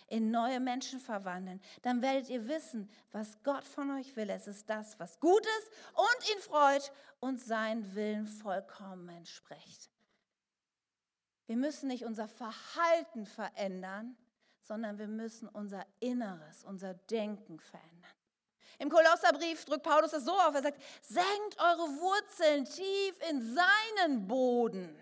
[0.08, 4.30] in neue Menschen verwandeln, dann werdet ihr wissen, was Gott von euch will.
[4.30, 9.90] Es ist das, was gut ist und ihn freut und seinen Willen vollkommen entspricht.
[11.46, 14.16] Wir müssen nicht unser Verhalten verändern,
[14.60, 18.10] sondern wir müssen unser Inneres, unser Denken verändern.
[18.78, 24.26] Im Kolosserbrief drückt Paulus das so auf, er sagt, senkt eure Wurzeln tief in seinen
[24.26, 24.98] Boden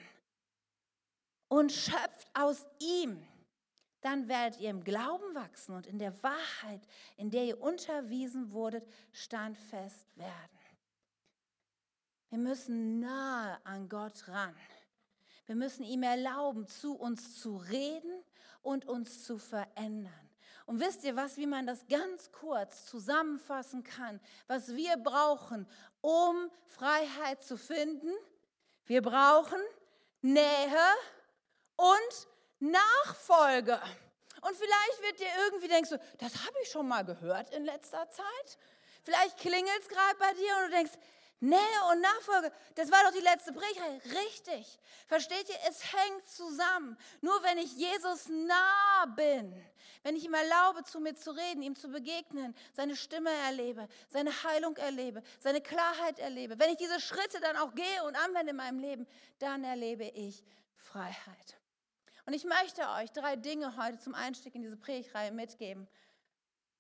[1.49, 3.27] und schöpft aus ihm
[4.03, 6.83] dann werdet ihr im Glauben wachsen und in der Wahrheit,
[7.17, 10.59] in der ihr unterwiesen wurdet, standfest werden.
[12.29, 14.55] Wir müssen nahe an Gott ran.
[15.47, 18.25] Wir müssen ihm erlauben, zu uns zu reden
[18.63, 20.13] und uns zu verändern.
[20.67, 25.67] Und wisst ihr was, wie man das ganz kurz zusammenfassen kann, was wir brauchen,
[26.01, 28.11] um Freiheit zu finden?
[28.87, 29.61] Wir brauchen
[30.23, 30.79] Nähe
[31.77, 32.29] und
[32.63, 33.81] Nachfolge.
[34.41, 38.09] Und vielleicht wird dir irgendwie denkst du, das habe ich schon mal gehört in letzter
[38.11, 38.59] Zeit.
[39.03, 40.93] Vielleicht klingelt es gerade bei dir und du denkst,
[41.41, 41.59] Nähe
[41.91, 44.07] und Nachfolge, das war doch die letzte Predigt.
[44.17, 44.79] Richtig.
[45.09, 45.57] Versteht ihr?
[45.69, 46.97] Es hängt zusammen.
[47.21, 49.53] Nur wenn ich Jesus nah bin,
[50.05, 54.31] wenn ich ihm erlaube, zu mir zu reden, ihm zu begegnen, seine Stimme erlebe, seine
[54.45, 58.57] Heilung erlebe, seine Klarheit erlebe, wenn ich diese Schritte dann auch gehe und anwende in
[58.57, 59.09] meinem Leben,
[59.41, 60.45] dann erlebe ich
[60.77, 61.62] Freiheit.
[62.25, 65.89] Und ich möchte euch drei Dinge heute zum Einstieg in diese Predigreihe mitgeben.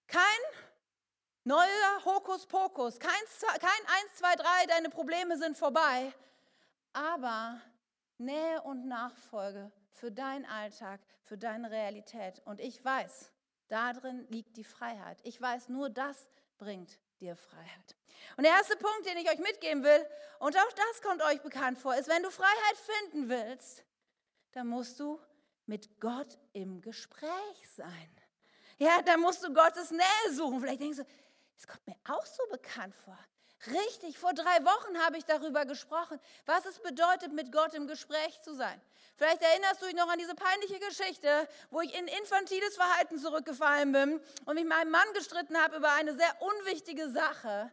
[0.06, 0.22] Kein
[1.44, 3.10] neuer Hokuspokus, kein,
[3.58, 6.12] kein 1, 2, 3, deine Probleme sind vorbei,
[6.92, 7.60] aber
[8.18, 12.40] Nähe und Nachfolge für deinen Alltag, für deine Realität.
[12.44, 13.32] Und ich weiß,
[13.68, 15.18] darin liegt die Freiheit.
[15.24, 16.28] Ich weiß, nur das
[16.58, 17.96] bringt dir Freiheit.
[18.36, 20.06] Und der erste Punkt, den ich euch mitgeben will,
[20.38, 23.84] und auch das kommt euch bekannt vor, ist, wenn du Freiheit finden willst,
[24.52, 25.18] dann musst du
[25.72, 28.10] mit Gott im Gespräch sein.
[28.76, 30.60] Ja, da musst du Gottes Nähe suchen.
[30.60, 31.06] Vielleicht denkst du,
[31.56, 33.18] es kommt mir auch so bekannt vor.
[33.68, 38.38] Richtig, vor drei Wochen habe ich darüber gesprochen, was es bedeutet, mit Gott im Gespräch
[38.42, 38.78] zu sein.
[39.16, 43.92] Vielleicht erinnerst du dich noch an diese peinliche Geschichte, wo ich in infantiles Verhalten zurückgefallen
[43.92, 47.72] bin und mich mit meinem Mann gestritten habe über eine sehr unwichtige Sache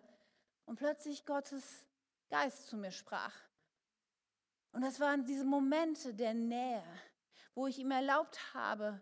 [0.65, 1.65] und plötzlich Gottes
[2.29, 3.33] Geist zu mir sprach.
[4.71, 6.83] Und das waren diese Momente der Nähe,
[7.59, 9.01] wo ich ihm erlaubt habe,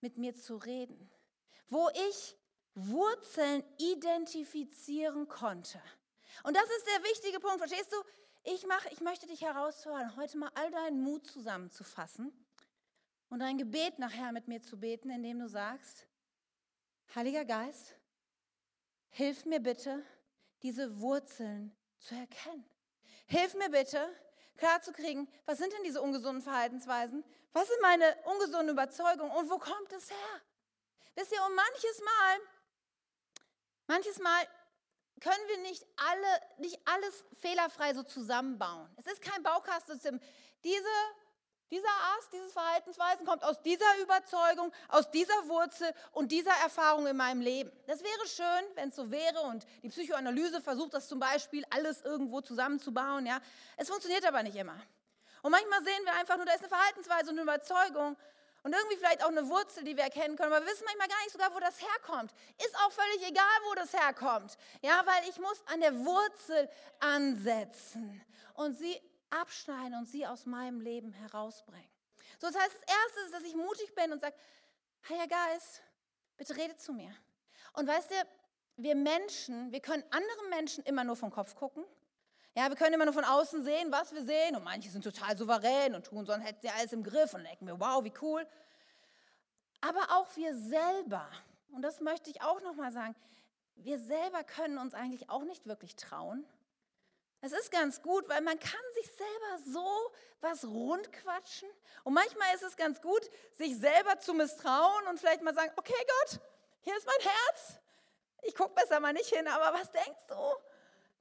[0.00, 1.10] mit mir zu reden,
[1.68, 2.36] wo ich
[2.74, 5.80] Wurzeln identifizieren konnte.
[6.42, 7.96] Und das ist der wichtige Punkt, verstehst du?
[8.42, 12.30] Ich, mach, ich möchte dich herausfordern, heute mal all deinen Mut zusammenzufassen
[13.30, 16.06] und ein Gebet nachher mit mir zu beten, indem du sagst,
[17.14, 17.96] Heiliger Geist,
[19.08, 20.04] hilf mir bitte,
[20.62, 22.68] diese Wurzeln zu erkennen.
[23.28, 24.06] Hilf mir bitte,
[24.56, 27.24] klarzukriegen, was sind denn diese ungesunden Verhaltensweisen?
[27.52, 30.40] Was sind meine ungesunden Überzeugungen und wo kommt es her?
[31.14, 32.38] Wisst ihr, um manches Mal,
[33.86, 34.48] manches Mal
[35.20, 38.90] können wir nicht, alle, nicht alles fehlerfrei so zusammenbauen.
[38.96, 40.20] Es ist kein Baukasten.
[40.64, 40.88] Diese,
[41.70, 47.16] dieser Ast, dieses Verhaltensweisen kommt aus dieser Überzeugung, aus dieser Wurzel und dieser Erfahrung in
[47.16, 47.72] meinem Leben.
[47.86, 52.02] Das wäre schön, wenn es so wäre und die Psychoanalyse versucht das zum Beispiel alles
[52.02, 53.26] irgendwo zusammenzubauen.
[53.26, 53.40] Ja.
[53.76, 54.76] Es funktioniert aber nicht immer.
[55.42, 58.16] Und manchmal sehen wir einfach nur, da ist eine Verhaltensweise und eine Überzeugung
[58.62, 61.20] und irgendwie vielleicht auch eine Wurzel, die wir erkennen können, aber wir wissen manchmal gar
[61.22, 62.32] nicht sogar, wo das herkommt.
[62.58, 64.56] Ist auch völlig egal, wo das herkommt.
[64.80, 68.24] Ja, weil ich muss an der Wurzel ansetzen
[68.54, 68.98] und sie
[69.40, 71.88] abschneiden und sie aus meinem Leben herausbringen.
[72.40, 74.34] So, das heißt, das Erste ist, dass ich mutig bin und sage,
[75.08, 75.82] Heiliger Geist,
[76.36, 77.14] bitte rede zu mir.
[77.74, 78.14] Und weißt du,
[78.76, 81.84] wir Menschen, wir können anderen Menschen immer nur vom Kopf gucken
[82.56, 84.54] ja, wir können immer nur von außen sehen, was wir sehen.
[84.54, 87.34] Und manche sind total souverän und tun, sonst hätten sie alles im Griff.
[87.34, 88.46] Und denken wir, wow, wie cool.
[89.80, 91.28] Aber auch wir selber,
[91.72, 93.16] und das möchte ich auch nochmal sagen,
[93.76, 96.46] wir selber können uns eigentlich auch nicht wirklich trauen.
[97.44, 101.68] Es ist ganz gut, weil man kann sich selber so was rundquatschen.
[102.02, 103.20] Und manchmal ist es ganz gut,
[103.52, 106.40] sich selber zu misstrauen und vielleicht mal sagen, okay Gott,
[106.80, 107.78] hier ist mein Herz.
[108.42, 110.34] Ich gucke besser mal nicht hin, aber was denkst du?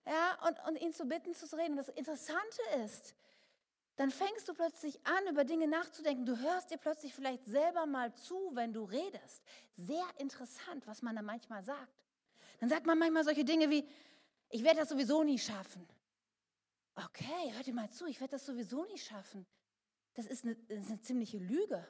[0.05, 1.71] ja, und, und ihn zu bitten, zu reden.
[1.71, 3.15] Und das Interessante ist,
[3.95, 6.25] dann fängst du plötzlich an, über Dinge nachzudenken.
[6.25, 9.43] Du hörst dir plötzlich vielleicht selber mal zu, wenn du redest.
[9.75, 11.93] Sehr interessant, was man da manchmal sagt.
[12.59, 13.88] Dann sagt man manchmal solche Dinge wie,
[14.49, 15.88] ich werde das sowieso nie schaffen.
[16.95, 19.45] Okay, hört ihr mal zu, ich werde das sowieso nie schaffen.
[20.13, 21.86] Das ist eine, das ist eine ziemliche Lüge.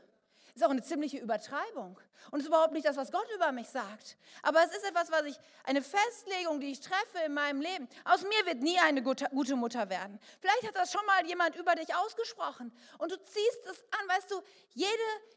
[0.56, 2.00] Ist auch eine ziemliche Übertreibung.
[2.30, 4.18] Und ist überhaupt nicht das, was Gott über mich sagt.
[4.44, 7.88] Aber es ist etwas, was ich, eine Festlegung, die ich treffe in meinem Leben.
[8.06, 10.20] Aus mir wird nie eine gute, gute Mutter werden.
[10.40, 12.72] Vielleicht hat das schon mal jemand über dich ausgesprochen.
[13.00, 14.42] Und du ziehst es an, weißt du,
[14.74, 14.90] jede,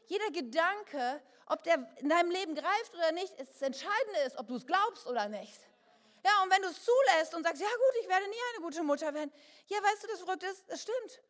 [0.05, 4.47] jeder Gedanke, ob der in deinem Leben greift oder nicht, ist das Entscheidende ist, ob
[4.47, 5.66] du es glaubst oder nicht.
[6.27, 8.83] Ja, und wenn du es zulässt und sagst, ja gut, ich werde nie eine gute
[8.83, 9.31] Mutter werden,
[9.67, 11.21] ja, weißt du, das Verrückte ist, das stimmt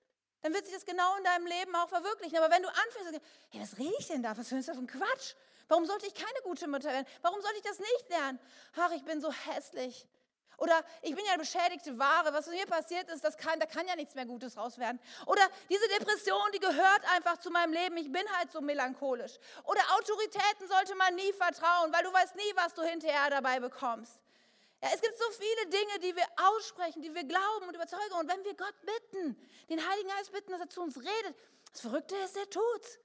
[0.41, 2.37] dann wird sich das genau in deinem Leben auch verwirklichen.
[2.37, 4.37] Aber wenn du anfängst, hey, was rede ich denn da?
[4.37, 5.33] Was ist das für ein Quatsch?
[5.67, 7.07] Warum sollte ich keine gute Mutter werden?
[7.21, 8.39] Warum sollte ich das nicht lernen?
[8.77, 10.07] Ach, ich bin so hässlich.
[10.57, 12.33] Oder ich bin ja eine beschädigte Ware.
[12.33, 14.99] Was mir passiert ist, das kann, da kann ja nichts mehr Gutes raus werden.
[15.25, 17.97] Oder diese Depression, die gehört einfach zu meinem Leben.
[17.97, 19.37] Ich bin halt so melancholisch.
[19.65, 24.19] Oder Autoritäten sollte man nie vertrauen, weil du weißt nie, was du hinterher dabei bekommst.
[24.93, 28.13] Es gibt so viele Dinge, die wir aussprechen, die wir glauben und überzeugen.
[28.19, 29.35] Und wenn wir Gott bitten,
[29.69, 31.35] den Heiligen Geist bitten, dass er zu uns redet,
[31.71, 32.99] das Verrückte ist, er tut's.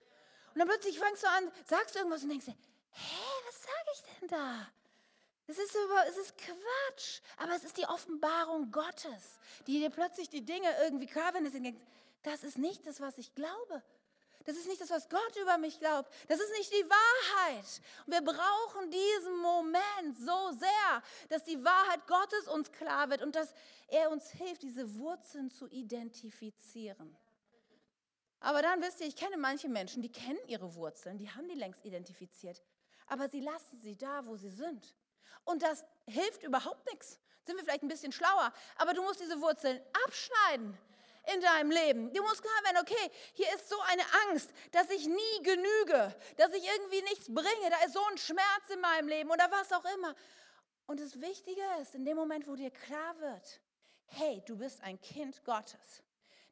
[0.55, 2.57] Und dann plötzlich fängst du an, sagst irgendwas und denkst dir,
[2.91, 3.17] hä,
[3.47, 4.69] was sage ich denn da?
[5.47, 5.77] Es ist,
[6.09, 11.07] es ist Quatsch, aber es ist die Offenbarung Gottes, die dir plötzlich die Dinge irgendwie
[11.07, 11.77] klar werden.
[12.23, 13.83] Das ist nicht das, was ich glaube.
[14.45, 16.13] Das ist nicht das, was Gott über mich glaubt.
[16.29, 17.83] Das ist nicht die Wahrheit.
[18.07, 23.55] Wir brauchen diesen Moment so sehr, dass die Wahrheit Gottes uns klar wird und dass
[23.89, 27.17] er uns hilft, diese Wurzeln zu identifizieren.
[28.41, 31.55] Aber dann wisst ihr, ich kenne manche Menschen, die kennen ihre Wurzeln, die haben die
[31.55, 32.61] längst identifiziert.
[33.07, 34.97] Aber sie lassen sie da, wo sie sind.
[35.45, 37.21] Und das hilft überhaupt nichts.
[37.45, 40.79] Sind wir vielleicht ein bisschen schlauer, aber du musst diese Wurzeln abschneiden
[41.33, 42.13] in deinem Leben.
[42.13, 46.53] Du musst klar werden, okay, hier ist so eine Angst, dass ich nie genüge, dass
[46.53, 47.71] ich irgendwie nichts bringe.
[47.71, 50.15] Da ist so ein Schmerz in meinem Leben oder was auch immer.
[50.87, 53.61] Und das Wichtige ist, in dem Moment, wo dir klar wird,
[54.07, 56.03] hey, du bist ein Kind Gottes.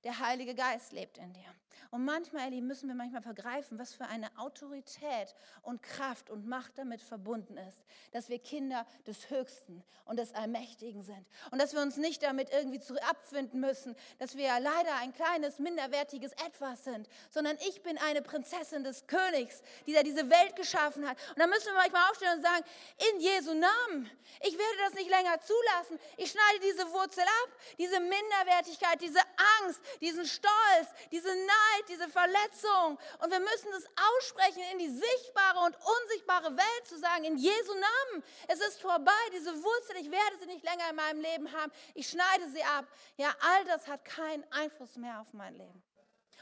[0.05, 1.55] Der Heilige Geist lebt in dir.
[1.91, 6.79] Und manchmal, Ellie, müssen wir manchmal vergreifen, was für eine Autorität und Kraft und Macht
[6.79, 11.27] damit verbunden ist, dass wir Kinder des Höchsten und des Allmächtigen sind.
[11.51, 15.59] Und dass wir uns nicht damit irgendwie zu abfinden müssen, dass wir leider ein kleines,
[15.59, 21.09] minderwertiges Etwas sind, sondern ich bin eine Prinzessin des Königs, die da diese Welt geschaffen
[21.09, 21.17] hat.
[21.31, 22.65] Und da müssen wir manchmal aufstehen und sagen,
[23.13, 24.11] in Jesu Namen,
[24.43, 25.99] ich werde das nicht länger zulassen.
[26.17, 29.21] Ich schneide diese Wurzel ab, diese Minderwertigkeit, diese
[29.63, 32.99] Angst, diesen Stolz, diese Neid, diese Verletzung.
[33.23, 37.73] Und wir müssen es aussprechen, in die sichtbare und unsichtbare Welt zu sagen, in Jesu
[37.73, 38.25] Namen.
[38.49, 41.73] Es ist vorbei, diese Wurzel, ich werde sie nicht länger in meinem Leben haben.
[41.94, 42.87] Ich schneide sie ab.
[43.16, 45.83] Ja, all das hat keinen Einfluss mehr auf mein Leben.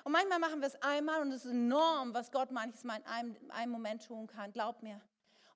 [0.05, 3.37] Und manchmal machen wir es einmal und es ist enorm, was Gott manchmal in einem,
[3.37, 4.53] in einem Moment tun kann.
[4.53, 5.01] Glaub mir.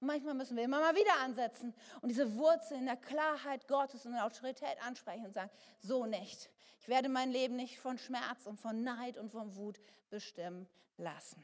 [0.01, 4.05] Und manchmal müssen wir immer mal wieder ansetzen und diese Wurzel in der Klarheit Gottes
[4.05, 6.51] und der Autorität ansprechen und sagen, so nicht.
[6.83, 9.79] Ich werde mein Leben nicht von Schmerz und von Neid und von Wut
[10.11, 11.40] bestimmen lassen.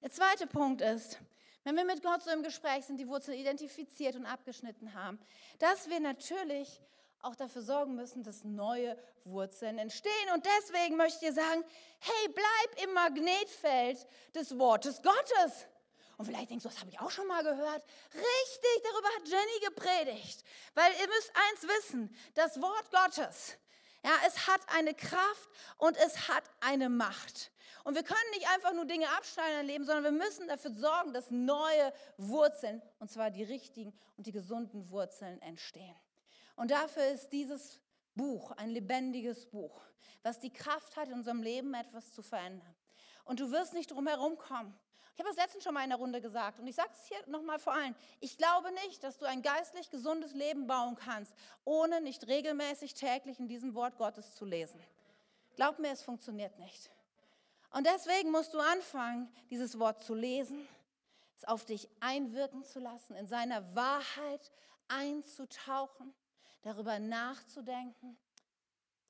[0.00, 1.18] Der zweite Punkt ist,
[1.62, 5.20] wenn wir mit Gott so im Gespräch sind, die Wurzel identifiziert und abgeschnitten haben,
[5.58, 6.80] dass wir natürlich
[7.20, 10.30] auch dafür sorgen müssen, dass neue Wurzeln entstehen.
[10.32, 11.62] Und deswegen möchte ich dir sagen,
[12.00, 15.66] hey, bleib im Magnetfeld des Wortes Gottes.
[16.16, 17.84] Und vielleicht denkst du, das habe ich auch schon mal gehört.
[18.14, 20.42] Richtig, darüber hat Jenny gepredigt.
[20.74, 23.58] Weil ihr müsst eins wissen, das Wort Gottes,
[24.04, 27.52] ja, es hat eine Kraft und es hat eine Macht.
[27.84, 31.12] Und wir können nicht einfach nur Dinge abschneiden im Leben, sondern wir müssen dafür sorgen,
[31.12, 35.96] dass neue Wurzeln, und zwar die richtigen und die gesunden Wurzeln entstehen.
[36.54, 37.80] Und dafür ist dieses
[38.14, 39.80] Buch ein lebendiges Buch,
[40.22, 42.74] was die Kraft hat, in unserem Leben etwas zu verändern.
[43.24, 44.78] Und du wirst nicht drum herum kommen.
[45.14, 47.18] Ich habe das letztens schon mal in der Runde gesagt und ich sage es hier
[47.26, 47.94] nochmal vor allen.
[48.20, 53.38] Ich glaube nicht, dass du ein geistlich gesundes Leben bauen kannst, ohne nicht regelmäßig täglich
[53.38, 54.82] in diesem Wort Gottes zu lesen.
[55.54, 56.90] Glaub mir, es funktioniert nicht.
[57.70, 60.66] Und deswegen musst du anfangen, dieses Wort zu lesen,
[61.36, 64.50] es auf dich einwirken zu lassen, in seiner Wahrheit
[64.88, 66.14] einzutauchen,
[66.62, 68.16] darüber nachzudenken.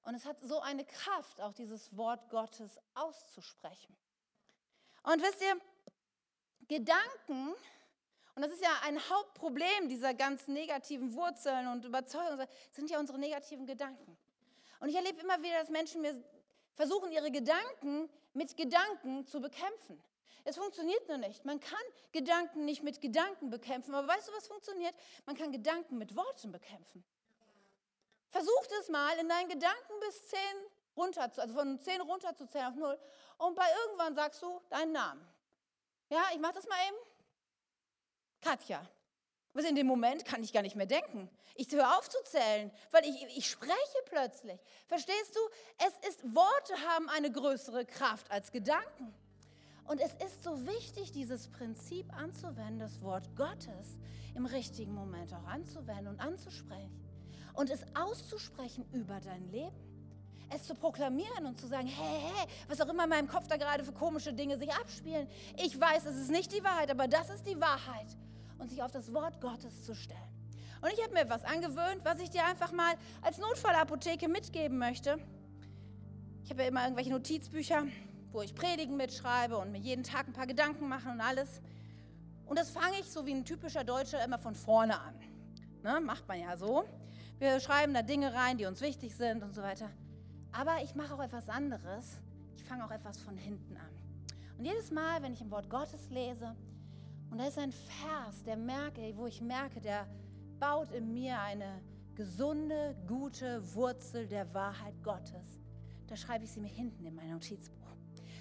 [0.02, 3.96] Und es hat so eine Kraft, auch dieses Wort Gottes auszusprechen.
[5.04, 5.60] Und wisst ihr,
[6.72, 7.54] Gedanken,
[8.34, 13.18] und das ist ja ein Hauptproblem dieser ganzen negativen Wurzeln und Überzeugungen, sind ja unsere
[13.18, 14.16] negativen Gedanken.
[14.80, 16.22] Und ich erlebe immer wieder, dass Menschen mir
[16.74, 20.02] versuchen, ihre Gedanken mit Gedanken zu bekämpfen.
[20.44, 21.44] Es funktioniert nur nicht.
[21.44, 23.94] Man kann Gedanken nicht mit Gedanken bekämpfen.
[23.94, 24.94] Aber weißt du, was funktioniert?
[25.26, 27.04] Man kann Gedanken mit Worten bekämpfen.
[28.30, 30.38] Versuch es mal, in deinen Gedanken bis 10
[30.96, 32.98] runter, also von 10 runter zu zählen auf 0.
[33.38, 35.28] Und bei irgendwann sagst du deinen Namen.
[36.12, 36.98] Ja, ich mache das mal eben.
[38.42, 38.86] Katja.
[39.54, 41.30] Aber in dem Moment kann ich gar nicht mehr denken.
[41.54, 44.60] Ich höre auf zu zählen, weil ich, ich spreche plötzlich.
[44.88, 45.40] Verstehst du?
[45.78, 49.14] Es ist, Worte haben eine größere Kraft als Gedanken.
[49.84, 53.96] Und es ist so wichtig, dieses Prinzip anzuwenden, das Wort Gottes
[54.34, 57.08] im richtigen Moment auch anzuwenden und anzusprechen.
[57.54, 59.91] Und es auszusprechen über dein Leben.
[60.54, 63.56] Es zu proklamieren und zu sagen, hey, hey, was auch immer in meinem Kopf da
[63.56, 65.26] gerade für komische Dinge sich abspielen.
[65.56, 68.06] Ich weiß, es ist nicht die Wahrheit, aber das ist die Wahrheit
[68.58, 70.20] und sich auf das Wort Gottes zu stellen.
[70.82, 75.18] Und ich habe mir etwas angewöhnt, was ich dir einfach mal als Notfallapotheke mitgeben möchte.
[76.44, 77.84] Ich habe ja immer irgendwelche Notizbücher,
[78.32, 81.60] wo ich Predigen mitschreibe und mir jeden Tag ein paar Gedanken mache und alles.
[82.46, 85.14] Und das fange ich so wie ein typischer Deutscher immer von vorne an.
[85.82, 86.84] Ne, macht man ja so.
[87.38, 89.90] Wir schreiben da Dinge rein, die uns wichtig sind und so weiter.
[90.52, 92.20] Aber ich mache auch etwas anderes.
[92.56, 93.90] Ich fange auch etwas von hinten an.
[94.58, 96.54] Und jedes Mal, wenn ich im Wort Gottes lese,
[97.30, 100.06] und da ist ein Vers, der merke, wo ich merke, der
[100.60, 101.80] baut in mir eine
[102.14, 105.58] gesunde, gute Wurzel der Wahrheit Gottes.
[106.08, 107.78] Da schreibe ich sie mir hinten in mein Notizbuch.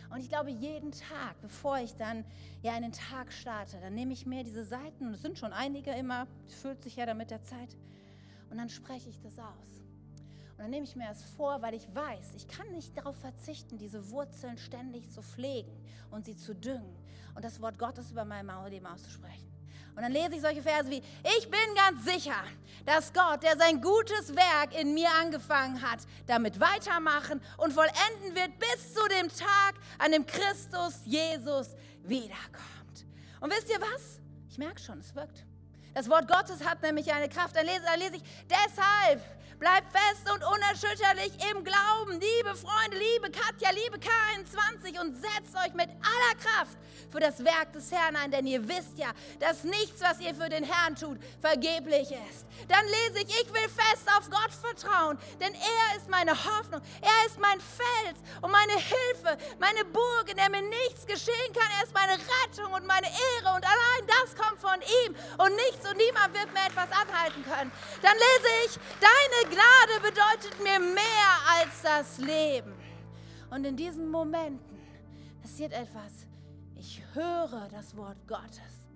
[0.09, 2.25] Und ich glaube, jeden Tag, bevor ich dann
[2.61, 5.91] ja einen Tag starte, dann nehme ich mir diese Seiten, und es sind schon einige
[5.91, 7.77] immer, es füllt sich ja damit der Zeit,
[8.49, 9.80] und dann spreche ich das aus.
[10.61, 13.79] Und dann nehme ich mir das vor, weil ich weiß, ich kann nicht darauf verzichten,
[13.79, 15.71] diese Wurzeln ständig zu pflegen
[16.11, 16.95] und sie zu düngen
[17.33, 19.51] und das Wort Gottes über mein Leben auszusprechen.
[19.95, 21.01] Und dann lese ich solche Verse wie,
[21.39, 22.43] ich bin ganz sicher,
[22.85, 28.59] dass Gott, der sein gutes Werk in mir angefangen hat, damit weitermachen und vollenden wird
[28.59, 33.07] bis zu dem Tag, an dem Christus Jesus wiederkommt.
[33.39, 34.19] Und wisst ihr was?
[34.47, 35.43] Ich merke schon, es wirkt.
[35.95, 37.55] Das Wort Gottes hat nämlich eine Kraft.
[37.55, 39.21] Dann lese, dann lese ich, deshalb
[39.61, 42.19] Bleibt fest und unerschütterlich im Glauben.
[42.19, 46.79] Liebe Freunde, liebe Katja, liebe K21 und setzt euch mit aller Kraft
[47.11, 50.49] für das Werk des Herrn ein, denn ihr wisst ja, dass nichts, was ihr für
[50.49, 52.47] den Herrn tut, vergeblich ist.
[52.69, 57.27] Dann lese ich, ich will fest auf Gott vertrauen, denn er ist meine Hoffnung, er
[57.27, 61.69] ist mein Fels und meine Hilfe, meine Burg, in der mir nichts geschehen kann.
[61.77, 65.87] Er ist meine Rettung und meine Ehre und allein das kommt von ihm und nichts
[65.87, 67.71] und niemand wird mir etwas anhalten können.
[68.01, 72.73] Dann lese ich, deine Gnade bedeutet mir mehr als das Leben.
[73.49, 74.79] Und in diesen Momenten
[75.41, 76.25] passiert etwas.
[76.75, 78.87] Ich höre das Wort Gottes.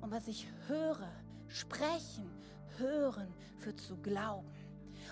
[0.00, 1.12] Und was ich höre,
[1.48, 2.30] sprechen,
[2.78, 4.50] hören, für zu glauben.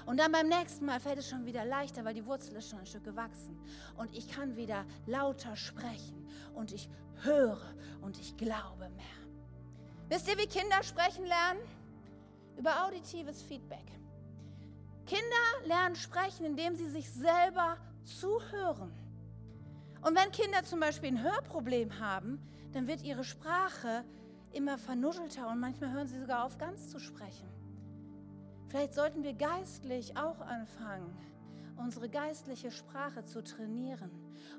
[0.06, 2.78] Und dann beim nächsten Mal fällt es schon wieder leichter, weil die Wurzel ist schon
[2.78, 3.60] ein Stück gewachsen.
[3.98, 6.26] Und ich kann wieder lauter sprechen.
[6.54, 6.88] Und ich
[7.22, 7.60] höre
[8.00, 9.04] und ich glaube mehr.
[10.08, 11.60] Wisst ihr, wie Kinder sprechen lernen?
[12.56, 13.97] Über auditives Feedback.
[15.08, 18.92] Kinder lernen sprechen, indem sie sich selber zuhören.
[20.02, 22.38] Und wenn Kinder zum Beispiel ein Hörproblem haben,
[22.72, 24.04] dann wird ihre Sprache
[24.52, 27.48] immer vernuschelter und manchmal hören sie sogar auf, ganz zu sprechen.
[28.68, 31.16] Vielleicht sollten wir geistlich auch anfangen,
[31.76, 34.10] unsere geistliche Sprache zu trainieren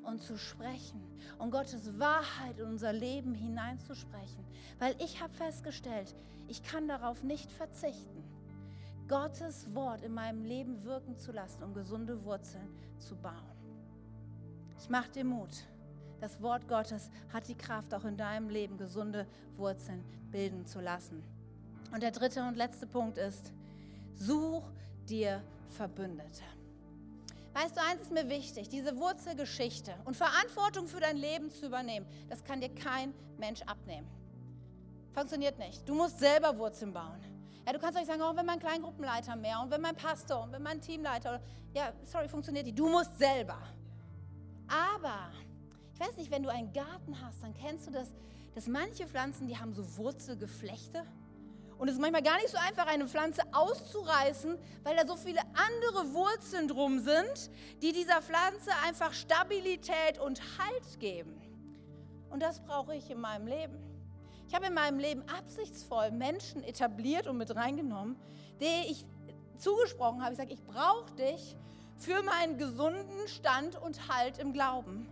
[0.04, 1.00] und zu sprechen
[1.38, 4.44] und Gottes Wahrheit in unser Leben hineinzusprechen.
[4.80, 6.16] Weil ich habe festgestellt,
[6.48, 8.24] ich kann darauf nicht verzichten.
[9.10, 13.34] Gottes Wort in meinem Leben wirken zu lassen, um gesunde Wurzeln zu bauen.
[14.80, 15.66] Ich mache dir Mut.
[16.22, 19.26] Das Wort Gottes hat die Kraft, auch in deinem Leben gesunde
[19.58, 21.24] Wurzeln bilden zu lassen.
[21.92, 23.52] Und der dritte und letzte Punkt ist,
[24.14, 24.64] such
[25.08, 26.44] dir Verbündete.
[27.54, 32.06] Weißt du, eins ist mir wichtig, diese Wurzelgeschichte und Verantwortung für dein Leben zu übernehmen,
[32.30, 34.08] das kann dir kein Mensch abnehmen.
[35.14, 35.88] Funktioniert nicht.
[35.90, 37.39] Du musst selber Wurzeln bauen.
[37.66, 40.52] Ja, du kannst euch sagen, oh, wenn mein Kleingruppenleiter mehr und wenn mein Pastor und
[40.52, 41.42] wenn mein Teamleiter,
[41.74, 42.80] ja, sorry, funktioniert nicht.
[42.80, 43.58] Du musst selber.
[44.68, 45.32] Aber,
[45.94, 48.12] ich weiß nicht, wenn du einen Garten hast, dann kennst du das,
[48.56, 51.04] dass manche Pflanzen, die haben so Wurzelgeflechte.
[51.78, 55.40] Und es ist manchmal gar nicht so einfach, eine Pflanze auszureißen, weil da so viele
[55.54, 57.50] andere Wurzeln drum sind,
[57.82, 61.42] die dieser Pflanze einfach Stabilität und Halt geben.
[62.30, 63.89] Und das brauche ich in meinem Leben.
[64.50, 68.16] Ich habe in meinem Leben absichtsvoll Menschen etabliert und mit reingenommen,
[68.60, 69.06] denen ich
[69.60, 70.32] zugesprochen habe.
[70.32, 71.56] Ich sage, ich brauche dich
[72.00, 75.08] für meinen gesunden Stand und Halt im Glauben.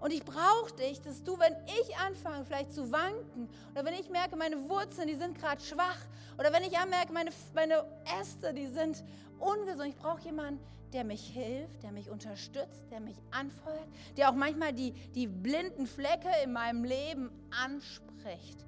[0.00, 4.10] Und ich brauche dich, dass du, wenn ich anfange vielleicht zu wanken oder wenn ich
[4.10, 5.98] merke, meine Wurzeln, die sind gerade schwach
[6.38, 7.86] oder wenn ich merke, meine, meine
[8.20, 9.02] Äste, die sind
[9.38, 10.60] ungesund, ich brauche jemanden,
[10.92, 13.88] der mich hilft, der mich unterstützt, der mich anfeuert,
[14.18, 17.30] der auch manchmal die, die blinden Flecke in meinem Leben
[17.64, 18.66] anspricht.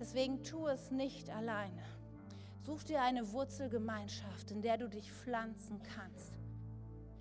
[0.00, 1.82] Deswegen tu es nicht alleine.
[2.60, 6.32] Such dir eine Wurzelgemeinschaft, in der du dich pflanzen kannst.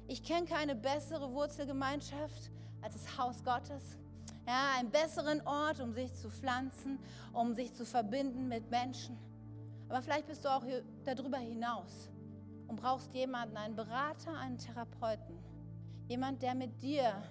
[0.08, 2.52] Ich kenne keine bessere Wurzelgemeinschaft
[2.82, 3.98] als das Haus Gottes.
[4.48, 7.00] Ja, einen besseren Ort, um sich zu pflanzen,
[7.34, 9.18] um sich zu verbinden mit Menschen.
[9.90, 10.64] Aber vielleicht bist du auch
[11.04, 12.10] darüber hinaus
[12.68, 15.38] und brauchst jemanden, einen Berater, einen Therapeuten.
[16.08, 17.22] Jemand, der mit dir,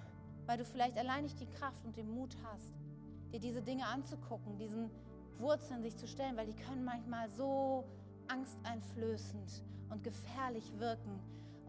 [0.45, 2.75] weil du vielleicht allein nicht die Kraft und den Mut hast,
[3.31, 4.89] dir diese Dinge anzugucken, diesen
[5.39, 7.85] Wurzeln sich zu stellen, weil die können manchmal so
[8.27, 11.19] angsteinflößend und gefährlich wirken.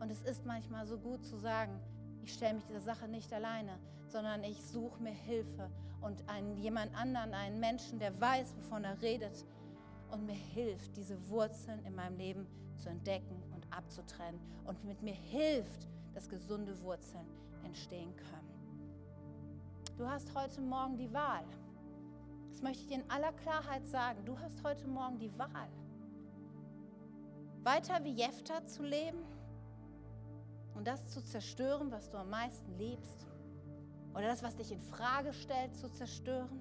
[0.01, 1.81] Und es ist manchmal so gut zu sagen,
[2.23, 6.95] ich stelle mich dieser Sache nicht alleine, sondern ich suche mir Hilfe und einen, jemand
[6.95, 9.45] anderen, einen Menschen, der weiß, wovon er redet
[10.11, 12.47] und mir hilft, diese Wurzeln in meinem Leben
[12.77, 17.27] zu entdecken und abzutrennen und mit mir hilft, dass gesunde Wurzeln
[17.65, 18.51] entstehen können.
[19.97, 21.45] Du hast heute Morgen die Wahl.
[22.51, 24.25] Das möchte ich dir in aller Klarheit sagen.
[24.25, 25.69] Du hast heute Morgen die Wahl.
[27.63, 29.23] Weiter wie Jefta zu leben
[30.75, 33.27] und das zu zerstören, was du am meisten liebst.
[34.15, 36.61] Oder das, was dich in Frage stellt, zu zerstören.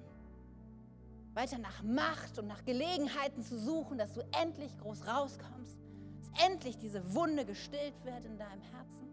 [1.34, 5.78] Weiter nach Macht und nach Gelegenheiten zu suchen, dass du endlich groß rauskommst.
[6.18, 9.08] Dass endlich diese Wunde gestillt wird in deinem Herzen.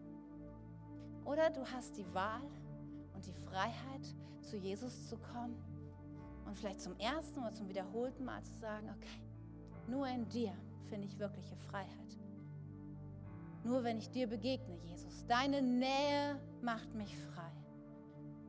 [1.25, 2.43] Oder du hast die Wahl
[3.13, 5.57] und die Freiheit, zu Jesus zu kommen
[6.47, 9.21] und vielleicht zum ersten oder zum wiederholten Mal zu sagen, okay,
[9.87, 10.53] nur in dir
[10.89, 12.17] finde ich wirkliche Freiheit.
[13.63, 17.51] Nur wenn ich dir begegne, Jesus, deine Nähe macht mich frei.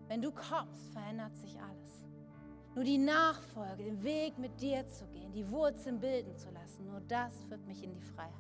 [0.07, 2.05] Wenn du kommst, verändert sich alles.
[2.75, 7.01] Nur die Nachfolge, den Weg mit dir zu gehen, die Wurzeln bilden zu lassen, nur
[7.01, 8.33] das führt mich in die Freiheit.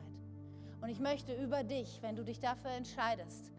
[0.80, 3.50] Und ich möchte über dich, wenn du dich dafür entscheidest,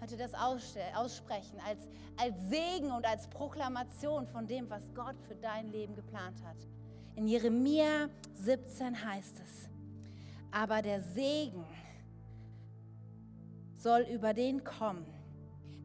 [0.00, 1.80] heute das aussprechen als,
[2.16, 6.56] als Segen und als Proklamation von dem, was Gott für dein Leben geplant hat.
[7.16, 9.68] In Jeremia 17 heißt es,
[10.50, 11.64] aber der Segen
[13.76, 15.06] soll über den kommen,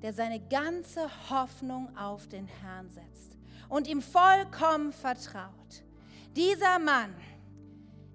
[0.02, 3.38] der seine ganze Hoffnung auf den Herrn setzt
[3.68, 5.84] und ihm vollkommen vertraut.
[6.36, 7.14] Dieser Mann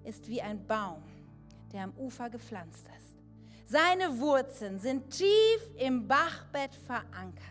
[0.03, 1.03] ist wie ein Baum,
[1.71, 2.94] der am Ufer gepflanzt ist
[3.65, 7.43] seine Wurzeln sind tief im Bachbett verankert.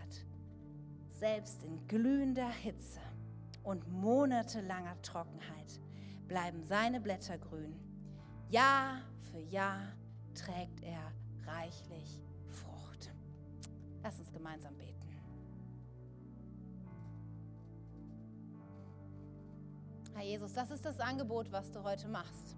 [1.10, 3.00] Selbst in glühender Hitze
[3.62, 5.80] und monatelanger Trockenheit
[6.28, 7.74] bleiben seine Blätter grün.
[8.48, 9.00] Jahr
[9.30, 9.92] für Jahr
[10.34, 11.12] trägt er
[11.46, 13.10] reichlich Frucht.
[14.02, 14.94] Lass uns gemeinsam beten.
[20.14, 22.56] Herr Jesus, das ist das Angebot, was du heute machst.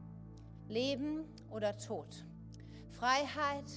[0.69, 2.27] Leben oder Tod.
[2.93, 3.71] Freiheit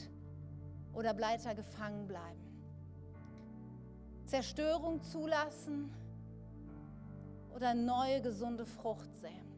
[0.93, 2.39] oder weiter gefangen bleiben.
[4.25, 5.91] Zerstörung zulassen
[7.55, 9.49] oder neue gesunde Frucht säen.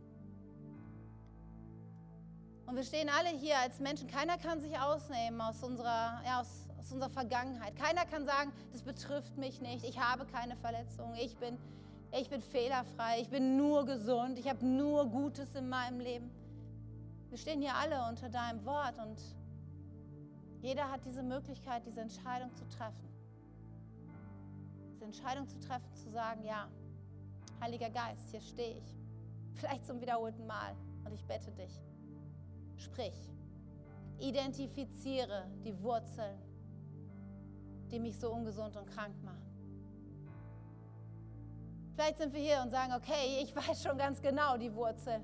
[2.66, 4.08] Und wir stehen alle hier als Menschen.
[4.08, 7.76] Keiner kann sich ausnehmen aus unserer, ja, aus, aus unserer Vergangenheit.
[7.76, 9.84] Keiner kann sagen, das betrifft mich nicht.
[9.84, 11.16] Ich habe keine Verletzungen.
[11.16, 11.58] Ich bin,
[12.18, 13.20] ich bin fehlerfrei.
[13.20, 14.40] Ich bin nur gesund.
[14.40, 16.32] Ich habe nur Gutes in meinem Leben.
[17.30, 19.22] Wir stehen hier alle unter deinem Wort und
[20.62, 23.10] jeder hat diese Möglichkeit, diese Entscheidung zu treffen.
[24.94, 26.68] Diese Entscheidung zu treffen, zu sagen, ja,
[27.60, 28.96] Heiliger Geist, hier stehe ich.
[29.54, 31.82] Vielleicht zum wiederholten Mal und ich bette dich.
[32.76, 33.14] Sprich,
[34.20, 36.40] identifiziere die Wurzeln,
[37.92, 39.46] die mich so ungesund und krank machen.
[41.94, 45.22] Vielleicht sind wir hier und sagen, okay, ich weiß schon ganz genau die Wurzel.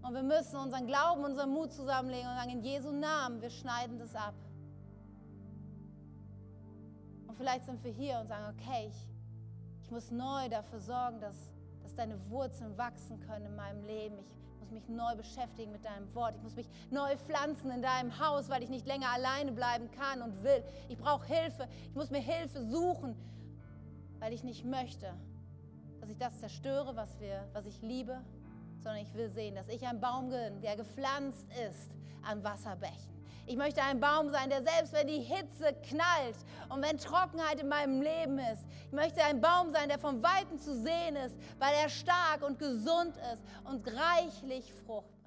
[0.00, 3.98] Und wir müssen unseren Glauben, unseren Mut zusammenlegen und sagen, in Jesu Namen, wir schneiden
[3.98, 4.34] das ab.
[7.28, 9.06] Und vielleicht sind wir hier und sagen, okay, ich,
[9.84, 11.36] ich muss neu dafür sorgen, dass,
[11.82, 14.18] dass deine Wurzeln wachsen können in meinem Leben.
[14.54, 16.34] Ich muss mich neu beschäftigen mit deinem Wort.
[16.36, 20.22] Ich muss mich neu pflanzen in deinem Haus, weil ich nicht länger alleine bleiben kann
[20.22, 20.64] und will.
[20.88, 21.68] Ich brauche Hilfe.
[21.84, 23.14] Ich muss mir Hilfe suchen,
[24.18, 25.14] weil ich nicht möchte,
[26.00, 28.20] dass ich das zerstöre, was, wir, was ich liebe,
[28.82, 31.90] sondern ich will sehen, dass ich ein Baum bin, der gepflanzt ist
[32.22, 33.17] an Wasserbächen.
[33.48, 36.36] Ich möchte ein Baum sein, der selbst wenn die Hitze knallt
[36.68, 40.58] und wenn Trockenheit in meinem Leben ist, ich möchte ein Baum sein, der von Weitem
[40.58, 45.17] zu sehen ist, weil er stark und gesund ist und reichlich Frucht